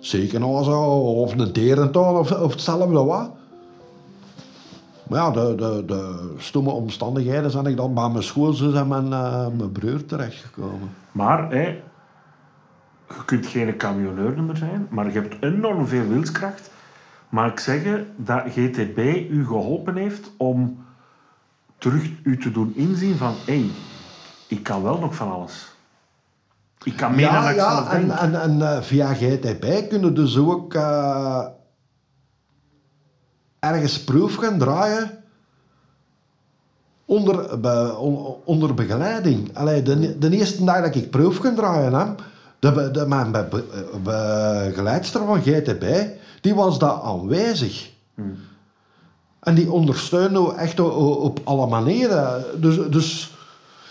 Zeker 0.01 0.41
nog 0.41 0.65
zo, 0.65 0.81
of 0.99 1.39
een 1.39 1.53
derentuin 1.53 2.15
of, 2.15 2.33
of 2.33 2.53
hetzelfde 2.53 3.05
wat. 3.05 3.31
Maar 5.09 5.19
ja, 5.19 5.31
de, 5.31 5.55
de, 5.55 5.83
de 5.87 6.35
stomme 6.37 6.71
omstandigheden 6.71 7.51
zijn 7.51 7.67
ik 7.67 7.77
dan 7.77 7.95
bij 7.95 8.09
mijn 8.09 8.23
schoolzus 8.23 8.75
en 8.75 8.89
mijn, 8.89 9.13
eh, 9.13 9.47
mijn 9.57 9.73
broer 9.73 10.05
terechtgekomen. 10.05 10.91
Maar 11.13 11.51
hè, 11.51 11.83
je 13.09 13.25
kunt 13.25 13.47
geen 13.47 13.77
camionneur 13.77 14.43
meer 14.43 14.57
zijn, 14.57 14.87
maar 14.91 15.07
je 15.07 15.21
hebt 15.21 15.43
enorm 15.43 15.87
veel 15.87 16.07
wilskracht. 16.07 16.71
Maar 17.29 17.49
ik 17.49 17.59
zeggen 17.59 18.07
dat 18.17 18.43
GTB 18.49 18.99
u 19.31 19.47
geholpen 19.47 19.97
heeft 19.97 20.31
om 20.37 20.85
terug 21.79 22.11
u 22.23 22.39
te 22.39 22.51
doen 22.51 22.73
inzien 22.77 23.17
van 23.17 23.35
hé, 23.47 23.59
hey, 23.59 23.71
ik 24.49 24.63
kan 24.63 24.83
wel 24.83 24.99
nog 24.99 25.15
van 25.15 25.33
alles. 25.33 25.73
Ik 26.83 26.97
kan 26.97 27.15
meer 27.15 27.33
dan 27.33 27.43
Ja, 27.43 27.51
ik 27.51 27.57
ja 27.57 27.75
zelf 27.75 27.91
en, 27.91 28.07
denk. 28.07 28.19
en, 28.19 28.41
en 28.41 28.63
eh, 28.63 28.83
via 28.83 29.15
GTB 29.15 29.89
kunnen 29.89 30.15
dus 30.15 30.39
ook 30.39 30.75
eh, 30.75 31.47
ergens 33.73 34.01
proef 34.05 34.35
gaan 34.35 34.59
draaien 34.59 35.11
onder, 37.05 37.61
be- 37.61 37.95
on- 37.99 38.37
onder 38.45 38.75
begeleiding. 38.75 39.57
Allee, 39.57 39.83
de, 39.83 40.19
de 40.19 40.31
eerste 40.31 40.65
dag 40.65 40.83
dat 40.83 40.95
ik 40.95 41.11
proef 41.11 41.37
gaan 41.37 41.55
draaien, 41.55 41.93
hè, 41.93 42.05
de, 42.59 42.91
de, 42.91 43.07
mijn 43.07 43.31
be- 43.33 43.47
be- 43.51 43.89
begeleidster 44.03 45.25
van 45.27 45.41
GTB, 45.43 45.85
die 46.41 46.55
was 46.55 46.79
daar 46.79 47.01
aanwezig. 47.01 47.91
En 49.41 49.55
die 49.55 49.71
ondersteunde 49.71 50.41
me 50.41 50.55
echt 50.55 50.81
op 50.81 51.41
alle 51.45 51.67
manieren. 51.67 52.45
Dus, 52.61 52.79
dus 52.91 53.37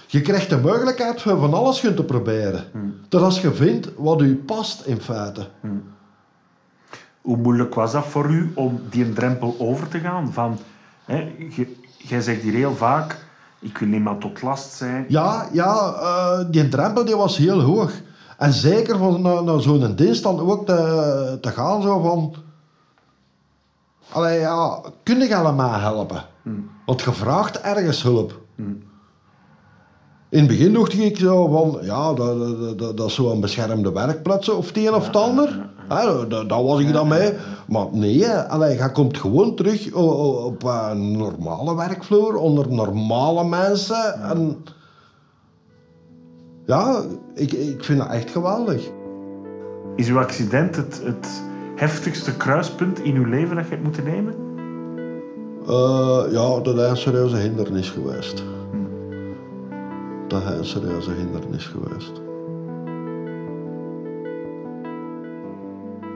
je 0.08 0.22
krijgt 0.22 0.50
de 0.50 0.58
mogelijkheid 0.58 1.22
van 1.22 1.54
alles 1.54 1.80
te 1.80 2.04
proberen. 2.04 2.64
Dat 3.10 3.22
als 3.22 3.42
je 3.42 3.54
vindt 3.54 3.90
wat 3.98 4.22
u 4.22 4.36
past 4.36 4.86
in 4.86 5.02
feite. 5.02 5.48
Hoe 7.24 7.38
moeilijk 7.38 7.76
was 7.76 7.92
dat 7.92 8.06
voor 8.06 8.30
u 8.30 8.52
om 8.56 8.82
die 8.90 9.06
een 9.06 9.14
drempel 9.14 9.56
over 9.60 9.88
te 9.88 10.00
gaan? 10.00 10.34
Van, 10.34 10.58
hè, 11.06 11.36
jij 11.98 12.22
zegt 12.22 12.42
hier 12.42 12.54
heel 12.54 12.76
vaak, 12.76 13.26
ik 13.60 13.78
wil 13.78 13.88
niemand 13.88 14.22
tot 14.22 14.42
last 14.42 14.72
zijn. 14.72 15.06
Ja, 15.08 15.48
ja 15.52 15.94
eh, 15.94 16.46
die 16.52 16.70
drempel 16.70 17.06
die 17.06 17.16
was 17.16 17.38
heel 17.38 17.62
hoog. 17.62 17.92
En 18.38 18.54
zeker 18.54 18.98
van 18.98 19.22
naar, 19.22 19.44
naar 19.44 19.62
zo'n 19.62 19.96
dienst 19.96 20.24
dan 20.24 20.40
ook 20.40 20.66
te, 20.66 21.38
te 21.42 21.50
gaan 21.50 21.82
zo 21.82 22.02
van... 22.02 22.36
Allee, 24.12 24.40
ja, 24.40 24.82
kun 25.04 25.20
je 25.20 25.36
allemaal 25.36 25.80
helpen? 25.80 26.26
Want 26.86 27.02
je 27.02 27.12
vraagt 27.12 27.62
ergens 27.62 28.04
hulp. 28.04 28.42
In 30.34 30.40
het 30.40 30.48
begin 30.48 30.74
dacht 30.74 30.94
ik 30.94 31.18
zo 31.18 31.48
van, 31.48 31.78
ja, 31.82 32.14
dat, 32.14 32.40
dat, 32.40 32.80
dat, 32.80 32.98
dat 32.98 33.08
is 33.08 33.14
zo'n 33.14 33.42
beschermde 33.42 33.92
werkplaats 33.92 34.50
of 34.50 34.68
het 34.68 34.78
een 34.78 34.94
of 34.94 35.06
het 35.06 35.16
ander. 35.16 35.70
Daar, 35.88 36.48
daar 36.48 36.64
was 36.64 36.80
ik 36.80 36.94
dan 36.94 37.08
mee. 37.08 37.34
Maar 37.68 37.86
nee, 37.92 38.30
allee, 38.30 38.78
je 38.78 38.92
komt 38.92 39.18
gewoon 39.18 39.56
terug 39.56 39.94
op 39.94 40.64
een 40.64 41.18
normale 41.18 41.76
werkvloer, 41.76 42.36
onder 42.36 42.72
normale 42.72 43.44
mensen. 43.44 44.22
En 44.22 44.64
ja, 46.66 47.02
ik, 47.36 47.52
ik 47.52 47.84
vind 47.84 48.00
dat 48.00 48.10
echt 48.10 48.30
geweldig. 48.30 48.90
Is 49.96 50.10
uw 50.10 50.20
accident 50.20 50.76
het, 50.76 51.02
het 51.04 51.44
heftigste 51.76 52.38
kruispunt 52.38 53.00
in 53.00 53.16
uw 53.16 53.26
leven 53.26 53.56
dat 53.56 53.64
je 53.66 53.72
hebt 53.72 53.84
moeten 53.84 54.04
nemen? 54.04 54.34
Eh, 55.68 56.24
ja, 56.32 56.60
dat 56.60 56.78
is 56.78 56.90
een 56.90 56.98
serieuze 56.98 57.36
hindernis 57.36 57.90
geweest. 57.90 58.44
Dat 60.28 60.42
is 60.42 60.50
een 60.50 60.66
serieuze 60.66 61.12
hindernis 61.12 61.66
geweest. 61.66 62.22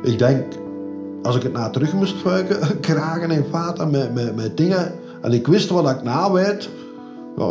Ik 0.04 0.20
denk, 0.20 0.54
als 1.22 1.36
ik 1.36 1.43
het 1.43 1.54
na 1.54 1.70
terug 1.70 1.93
moest 1.93 2.17
vuiken, 2.17 2.80
kragen 2.80 3.32
en 3.32 3.46
vaten 3.50 3.91
met, 3.91 4.13
met, 4.13 4.36
met 4.36 4.58
dingen, 4.58 4.91
en 5.22 5.32
ik 5.32 5.48
wist 5.48 5.70
wat 5.70 5.89
ik 5.89 6.04
na 6.04 6.32
weet, 6.32 6.70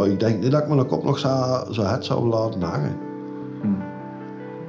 ik 0.05 0.21
denk 0.21 0.43
niet 0.43 0.51
dat 0.51 0.63
ik 0.63 0.69
mijn 0.69 0.87
kop 0.87 1.05
nog 1.05 1.19
zo, 1.19 1.65
zo 1.71 1.83
het 1.83 2.05
zou 2.05 2.29
laten 2.29 2.63
hangen. 2.63 2.97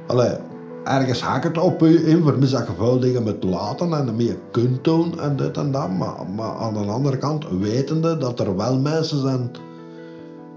Allee, 0.06 0.36
ergens 0.84 1.22
haak 1.22 1.42
het 1.42 1.58
op 1.58 1.82
u 1.82 2.08
in, 2.08 2.22
voor 2.22 2.38
mij 2.38 2.48
dat 2.50 2.66
je 2.66 2.72
veel 2.76 3.00
dingen 3.00 3.22
met 3.22 3.44
laten 3.44 3.92
en 3.92 4.16
meer 4.16 4.36
kunt 4.50 4.84
doen 4.84 5.20
en 5.20 5.36
dit 5.36 5.56
en 5.56 5.70
dat, 5.70 5.90
maar, 5.90 6.14
maar 6.36 6.54
aan 6.56 6.74
de 6.74 6.80
andere 6.80 7.16
kant 7.18 7.44
wetende 7.60 8.18
dat 8.18 8.40
er 8.40 8.56
wel 8.56 8.78
mensen 8.78 9.20
zijn 9.20 9.50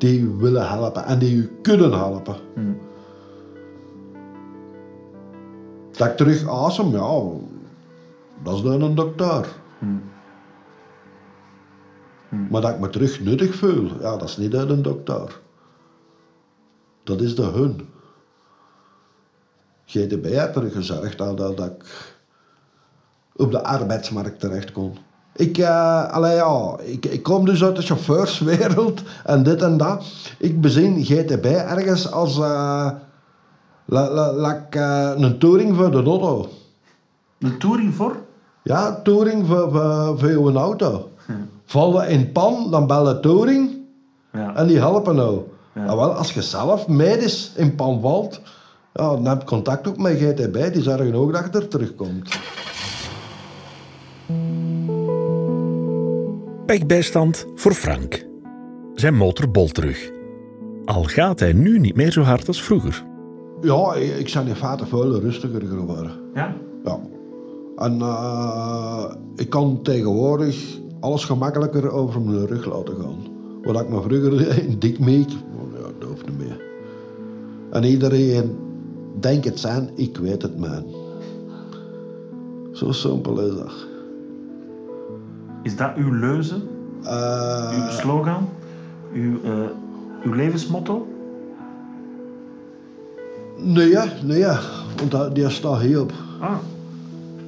die 0.01 0.19
u 0.19 0.27
willen 0.27 0.67
helpen 0.67 1.05
en 1.05 1.19
die 1.19 1.35
u 1.35 1.59
kunnen 1.61 1.91
helpen. 1.93 2.35
Dat 5.91 6.07
ik 6.07 6.17
terug 6.17 6.47
asem, 6.47 6.91
ja, 6.91 7.21
dat 8.43 8.55
is 8.55 8.61
dan 8.61 8.81
een 8.81 8.95
dokter. 8.95 9.47
Maar 12.49 12.61
dat 12.61 12.71
ik 12.71 12.79
me 12.79 12.89
terug 12.89 13.19
nuttig 13.19 13.55
voel, 13.55 13.85
ja, 13.99 14.17
dat 14.17 14.29
is 14.29 14.37
niet 14.37 14.55
uit 14.55 14.69
een 14.69 14.81
dokter. 14.81 15.39
Dat 17.03 17.21
is 17.21 17.35
de 17.35 17.43
hun. 17.43 17.89
GTB 19.85 20.25
heeft 20.25 20.55
er 20.55 20.71
gezorgd 20.71 21.17
dat, 21.17 21.37
dat, 21.37 21.57
dat 21.57 21.69
ik 21.69 22.15
op 23.35 23.51
de 23.51 23.63
arbeidsmarkt 23.63 24.39
terecht 24.39 24.71
kon. 24.71 24.97
Ik, 25.35 25.63
allee, 26.09 26.35
ja, 26.35 26.75
ik, 26.79 27.05
ik 27.05 27.23
kom 27.23 27.45
dus 27.45 27.63
uit 27.63 27.75
de 27.75 27.81
chauffeurswereld 27.81 29.01
en 29.23 29.43
dit 29.43 29.61
en 29.61 29.77
dat. 29.77 30.05
Ik 30.37 30.61
bezien 30.61 31.03
GTB 31.05 31.45
ergens 31.45 32.11
als 32.11 32.37
eh, 32.37 32.89
la, 33.85 34.31
la, 34.33 34.67
eh, 34.69 35.11
een 35.15 35.39
touring 35.39 35.75
voor 35.75 35.91
de 35.91 36.03
auto. 36.03 36.49
Een 37.39 37.57
touring 37.59 37.95
voor? 37.95 38.15
Ja, 38.63 38.99
touring 39.03 39.47
voor, 39.47 39.71
voor, 39.71 40.19
voor 40.19 40.29
uw 40.29 40.55
auto. 40.55 41.09
Vallen 41.65 42.07
in 42.09 42.31
pan, 42.31 42.71
dan 42.71 42.87
bellen 42.87 43.21
touring 43.21 43.69
Ja. 44.31 44.55
en 44.55 44.67
die 44.67 44.77
helpen 44.77 45.15
nou. 45.15 45.41
Ja. 45.73 45.81
En 45.85 45.95
wel, 45.95 46.11
als 46.13 46.33
je 46.33 46.41
zelf 46.41 46.87
medisch 46.87 47.51
in 47.55 47.75
pan 47.75 48.01
valt, 48.01 48.41
ja, 48.93 49.09
dan 49.09 49.25
heb 49.25 49.39
je 49.41 49.47
contact 49.47 49.87
ook 49.87 49.97
met 49.97 50.17
GTB, 50.17 50.73
die 50.73 50.83
zorgen 50.83 51.15
ook 51.15 51.33
dat 51.33 51.45
je 51.51 51.59
er 51.59 51.67
terugkomt. 51.67 52.29
Pechbijstand 56.71 57.45
voor 57.55 57.73
Frank. 57.73 58.25
Zijn 58.93 59.15
motor 59.15 59.51
bolt 59.51 59.73
terug. 59.73 60.11
Al 60.85 61.03
gaat 61.03 61.39
hij 61.39 61.53
nu 61.53 61.79
niet 61.79 61.95
meer 61.95 62.11
zo 62.11 62.21
hard 62.21 62.47
als 62.47 62.63
vroeger. 62.63 63.05
Ja, 63.61 63.93
ik 63.95 64.31
ben 64.33 64.47
in 64.47 64.55
feite 64.55 64.85
veel 64.85 65.19
rustiger 65.19 65.61
geworden. 65.61 66.11
Ja? 66.33 66.55
Ja. 66.83 66.99
En 67.75 68.01
eh, 68.01 69.13
ik 69.35 69.49
kan 69.49 69.79
tegenwoordig 69.81 70.79
alles 70.99 71.25
gemakkelijker 71.25 71.91
over 71.91 72.21
mijn 72.21 72.47
rug 72.47 72.65
laten 72.65 72.95
gaan. 72.95 73.17
Wat 73.63 73.81
ik 73.81 73.89
me 73.89 74.01
vroeger 74.01 74.57
in 74.63 74.79
dik 74.79 74.99
meek, 74.99 75.29
ja, 75.29 75.91
dat 75.99 76.09
hoeft 76.09 76.29
niet 76.29 76.37
meer. 76.37 76.61
En 77.71 77.83
iedereen 77.83 78.57
denkt 79.19 79.45
het 79.45 79.59
zijn, 79.59 79.89
ik 79.95 80.17
weet 80.17 80.41
het 80.41 80.57
man. 80.59 80.85
Zo 82.71 82.91
simpel 82.91 83.39
is 83.39 83.55
dat. 83.55 83.90
Is 85.63 85.75
dat 85.75 85.91
uw 85.95 86.11
leuze, 86.13 86.55
Eh, 87.03 87.71
uw 87.85 87.89
slogan, 87.89 88.49
uw, 89.13 89.39
eh, 89.43 89.51
uw 90.23 90.33
levensmotto? 90.33 91.07
nee, 93.57 93.95
nee, 94.23 94.45
want 94.97 95.11
dat, 95.11 95.35
die 95.35 95.49
staat 95.49 95.79
hierop. 95.81 96.11
Ah, 96.39 96.57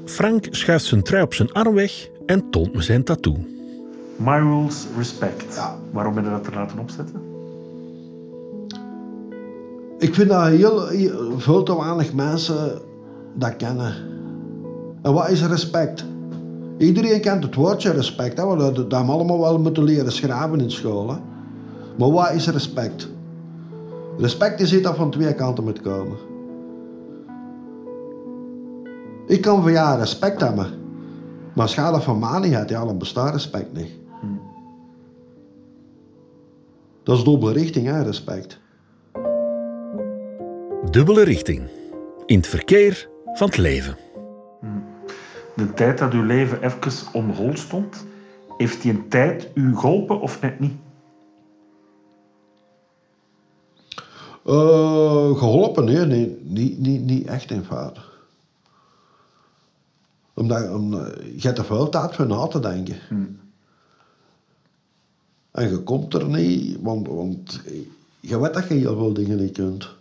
Frank 0.05 0.47
schuift 0.51 0.85
zijn 0.85 1.03
trui 1.03 1.23
op 1.23 1.33
zijn 1.33 1.51
arm 1.51 1.73
weg 1.73 2.09
en 2.25 2.49
toont 2.49 2.73
me 2.73 2.81
zijn 2.81 3.03
tattoo. 3.03 3.37
my 4.15 4.37
rules, 4.37 4.85
respect. 4.97 5.55
Ja. 5.55 5.75
Waarom 5.91 6.13
ben 6.13 6.23
je 6.23 6.29
dat 6.29 6.47
er 6.47 6.53
laten 6.55 6.79
opzetten? 6.79 7.21
Ik 9.97 10.13
vind 10.15 10.29
dat 10.29 10.47
heel, 10.47 10.87
heel- 10.87 11.39
veel 11.39 11.63
te 11.63 11.75
weinig 11.77 12.13
mensen 12.13 12.81
dat 13.33 13.55
kennen. 13.55 13.93
En 15.01 15.13
wat 15.13 15.29
is 15.29 15.45
respect? 15.45 16.05
Iedereen 16.83 17.21
kent 17.21 17.43
het 17.43 17.55
woordje 17.55 17.91
respect, 17.91 18.37
hè, 18.37 18.45
want 18.45 18.59
dat, 18.59 18.75
dat 18.75 18.91
hebben 18.91 19.05
we 19.05 19.11
allemaal 19.11 19.39
wel 19.39 19.59
moeten 19.59 19.83
leren 19.83 20.11
schrijven 20.11 20.59
in 20.59 20.71
school. 20.71 21.09
Hè. 21.09 21.17
Maar 21.97 22.11
wat 22.11 22.31
is 22.31 22.47
respect? 22.47 23.09
Respect 24.17 24.59
is 24.59 24.73
iets 24.73 24.83
dat 24.83 24.95
van 24.95 25.11
twee 25.11 25.35
kanten 25.35 25.63
moet 25.63 25.81
komen. 25.81 26.17
Ik 29.27 29.41
kan 29.41 29.61
voor 29.61 29.71
jou 29.71 29.99
respect 29.99 30.41
hebben, 30.41 30.67
maar 31.53 31.73
dat 31.75 32.03
van 32.03 32.23
hebt, 32.23 32.69
ja, 32.69 32.85
dan 32.85 32.97
bestaat 32.97 33.33
respect 33.33 33.73
niet. 33.73 34.01
Dat 37.03 37.17
is 37.17 37.23
dubbele 37.23 37.51
richting, 37.51 37.87
hè, 37.87 38.01
respect. 38.01 38.59
Dubbele 40.89 41.23
richting. 41.23 41.61
In 42.25 42.37
het 42.37 42.47
verkeer 42.47 43.09
van 43.33 43.47
het 43.47 43.57
leven. 43.57 44.02
De 45.55 45.73
tijd 45.73 45.97
dat 45.97 46.13
uw 46.13 46.23
leven 46.23 46.63
even 46.63 47.13
on 47.13 47.29
hold 47.29 47.59
stond, 47.59 48.05
heeft 48.57 48.81
die 48.81 48.91
een 48.91 49.09
tijd 49.09 49.49
u 49.53 49.75
geholpen 49.77 50.21
of 50.21 50.41
net 50.41 50.59
niet? 50.59 50.73
Eh, 54.45 55.37
geholpen, 55.37 55.85
nee, 55.85 56.05
nee 56.05 56.41
niet, 56.43 56.79
niet, 56.79 57.01
niet 57.01 57.27
echt 57.27 57.51
in 57.51 57.63
feite. 57.63 57.99
Omdat, 60.33 60.71
omdat 60.71 61.15
je 61.35 61.47
hebt 61.47 61.57
er 61.57 61.65
veel 61.65 61.89
tijd 61.89 62.15
voor 62.15 62.27
na 62.27 62.47
te 62.47 62.59
denken. 62.59 62.97
En 65.51 65.69
je 65.69 65.79
komt 65.83 66.13
er 66.13 66.27
niet, 66.27 66.77
want, 66.81 67.07
want 67.07 67.61
je 68.19 68.39
weet 68.39 68.53
dat 68.53 68.67
je 68.67 68.73
heel 68.73 68.97
veel 68.97 69.13
dingen 69.13 69.37
niet 69.37 69.51
kunt. 69.51 69.95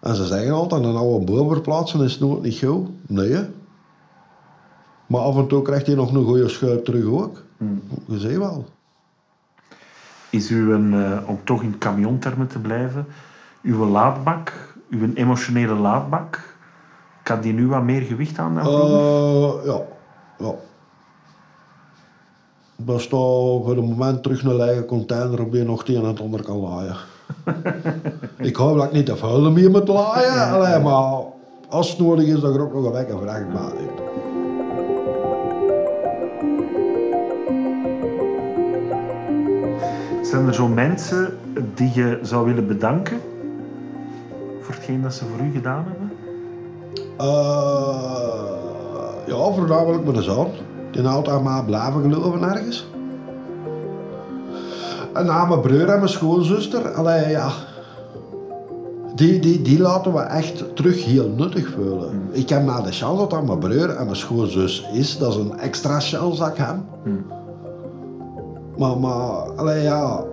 En 0.00 0.14
ze 0.14 0.26
zeggen 0.26 0.52
altijd, 0.52 0.84
een 0.84 0.96
oude 0.96 1.24
boom 1.24 1.48
verplaatsen 1.48 2.00
is 2.00 2.18
nooit 2.18 2.42
niet 2.42 2.58
goed. 2.58 2.88
Nee. 3.06 3.44
Maar 5.06 5.20
af 5.20 5.36
en 5.36 5.46
toe 5.46 5.62
krijgt 5.62 5.86
hij 5.86 5.94
nog 5.94 6.14
een 6.14 6.24
goede 6.24 6.48
schuip 6.48 6.84
terug 6.84 7.04
ook. 7.04 7.42
Je 8.06 8.18
ziet 8.18 8.36
wel. 8.36 8.64
Is 10.30 10.48
uw, 10.48 10.72
eh, 10.72 11.18
om 11.26 11.38
toch 11.44 11.62
in 11.62 11.78
camiontermen 11.78 12.46
te 12.46 12.58
blijven, 12.58 13.06
uw 13.62 13.86
laadbak, 13.86 14.74
uw 14.90 15.14
emotionele 15.14 15.74
laadbak, 15.74 16.56
kan 17.22 17.40
die 17.40 17.52
nu 17.52 17.66
wat 17.66 17.82
meer 17.82 18.02
gewicht 18.02 18.38
aan 18.38 18.54
dan? 18.54 18.66
Eh, 18.66 19.64
ja, 19.64 19.80
ja. 20.38 20.54
Er 22.86 23.00
staat 23.00 23.10
voor 23.64 23.76
het 23.76 23.86
moment 23.86 24.22
terug 24.22 24.42
een 24.42 24.56
lege 24.56 24.84
container 24.84 25.40
op 25.40 25.52
die 25.52 25.64
nog 25.64 25.78
het 25.78 25.88
een 25.88 25.96
en 25.96 26.04
het 26.04 26.20
ander 26.20 26.42
kan 26.42 26.56
laaien. 26.56 26.96
ik 28.50 28.56
hoop 28.56 28.76
dat 28.76 28.84
ik 28.84 28.92
niet 28.92 29.06
te 29.06 29.16
vuil 29.16 29.50
meer 29.50 29.70
moet 29.70 29.88
laaien, 29.88 30.50
allee, 30.52 30.78
maar 30.78 31.22
als 31.68 31.90
het 31.90 31.98
nodig 31.98 32.26
is, 32.26 32.40
dan 32.40 32.54
er 32.54 32.62
ook 32.62 32.74
nog 32.74 32.84
een 32.84 32.92
wekker 32.92 33.18
vrachtbaar 33.18 33.72
in. 33.78 34.08
Zijn 40.24 40.46
er 40.46 40.54
zo 40.54 40.68
mensen 40.68 41.38
die 41.74 41.90
je 41.94 42.18
zou 42.22 42.46
willen 42.46 42.66
bedanken 42.66 43.20
voor 44.60 44.74
hetgeen 44.74 45.02
dat 45.02 45.14
ze 45.14 45.24
voor 45.24 45.46
u 45.46 45.52
gedaan 45.52 45.84
hebben? 45.88 46.12
Eh, 47.18 47.26
ja, 49.26 49.52
voornamelijk 49.52 50.04
met 50.04 50.14
de 50.14 50.22
zoon. 50.22 50.50
Die 50.90 51.02
houdt 51.02 51.28
aan 51.28 51.42
mij 51.42 51.62
blijven 51.66 52.02
geloven 52.02 52.42
ergens. 52.42 52.89
En 55.12 55.30
aan 55.30 55.48
mijn 55.48 55.60
broer 55.60 55.88
en 55.88 55.98
mijn 55.98 56.08
schoonzuster. 56.08 56.92
Allee, 56.92 57.28
ja. 57.28 57.50
Die, 59.14 59.40
die, 59.40 59.62
die 59.62 59.80
laten 59.80 60.12
we 60.12 60.20
echt 60.20 60.76
terug 60.76 61.04
heel 61.04 61.28
nuttig 61.28 61.70
voelen. 61.70 62.28
Ik 62.30 62.48
heb 62.48 62.64
maar 62.64 62.82
de 62.82 62.92
chance 62.92 63.16
dat 63.16 63.30
dat 63.30 63.46
mijn 63.46 63.58
broer 63.58 63.90
en 63.90 64.04
mijn 64.04 64.16
schoonzus 64.16 64.88
is. 64.92 65.18
Dat 65.18 65.32
is 65.32 65.36
een 65.36 65.58
extra 65.58 66.00
chance 66.00 66.38
dat 66.40 66.48
ik 66.48 66.56
heb. 66.56 66.76
Maar, 68.76 68.98
maar, 68.98 69.50
allee, 69.56 69.82
ja. 69.82 70.24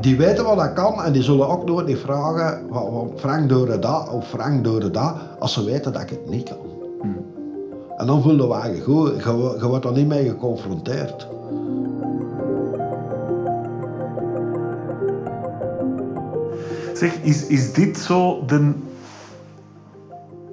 Die 0.00 0.16
weten 0.16 0.44
wat 0.44 0.56
dat 0.56 0.72
kan 0.72 1.02
en 1.02 1.12
die 1.12 1.22
zullen 1.22 1.48
ook 1.48 1.64
nooit 1.66 1.86
niet 1.86 1.98
vragen 1.98 2.60
van, 2.70 3.10
Frank 3.16 3.48
door 3.48 3.80
dat 3.80 4.10
of 4.10 4.28
Frank 4.28 4.64
door 4.64 4.92
dat, 4.92 5.14
als 5.38 5.52
ze 5.52 5.64
weten 5.64 5.92
dat 5.92 6.02
ik 6.02 6.10
het 6.10 6.30
niet 6.30 6.48
kan. 6.48 6.56
En 7.96 8.06
dan 8.06 8.22
voelde 8.22 8.46
we 8.46 8.54
eigenlijk 8.54 8.84
goed, 8.84 9.24
je, 9.24 9.56
je 9.60 9.66
wordt 9.66 9.84
er 9.84 9.92
niet 9.92 10.06
mee 10.06 10.28
geconfronteerd. 10.28 11.28
Zeg, 16.94 17.14
is, 17.14 17.46
is 17.46 17.72
dit 17.72 17.98
zo 17.98 18.44
de 18.44 18.72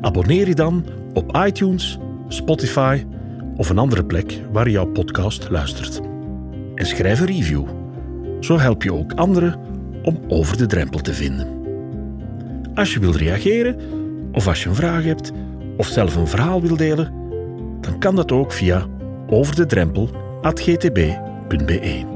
Abonneer 0.00 0.48
je 0.48 0.54
dan 0.54 0.84
op 1.12 1.36
iTunes, 1.46 1.98
Spotify 2.28 3.04
of 3.56 3.68
een 3.68 3.78
andere 3.78 4.04
plek 4.04 4.40
waar 4.52 4.66
je 4.66 4.72
jouw 4.72 4.86
podcast 4.86 5.50
luistert. 5.50 6.00
En 6.74 6.86
schrijf 6.86 7.20
een 7.20 7.26
review. 7.26 7.64
Zo 8.40 8.58
help 8.58 8.82
je 8.82 8.94
ook 8.94 9.12
anderen 9.12 9.56
om 10.02 10.20
over 10.28 10.56
de 10.56 10.66
drempel 10.66 11.00
te 11.00 11.14
vinden. 11.14 11.48
Als 12.74 12.94
je 12.94 13.00
wilt 13.00 13.16
reageren, 13.16 13.76
of 14.32 14.46
als 14.46 14.62
je 14.62 14.68
een 14.68 14.74
vraag 14.74 15.04
hebt, 15.04 15.32
of 15.76 15.86
zelf 15.86 16.16
een 16.16 16.26
verhaal 16.26 16.62
wilt 16.62 16.78
delen, 16.78 17.12
dan 17.80 17.98
kan 17.98 18.16
dat 18.16 18.32
ook 18.32 18.52
via 18.52 18.86
overdedrempel.gtb.be. 19.26 22.09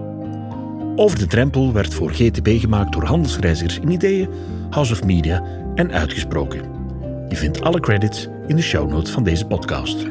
Over 0.97 1.19
de 1.19 1.27
Drempel 1.27 1.73
werd 1.73 1.95
voor 1.95 2.11
GTB 2.11 2.61
gemaakt 2.61 2.93
door 2.93 3.05
Handelsreizigers 3.05 3.79
in 3.79 3.91
Ideeën, 3.91 4.29
House 4.71 4.93
of 4.93 5.05
Media 5.05 5.43
en 5.75 5.93
Uitgesproken. 5.93 6.63
Je 7.29 7.37
vindt 7.37 7.61
alle 7.61 7.81
credits 7.81 8.29
in 8.47 8.57
de 8.57 8.63
show 8.63 8.91
notes 8.91 9.11
van 9.11 9.25
deze 9.25 9.47
podcast. 9.47 10.07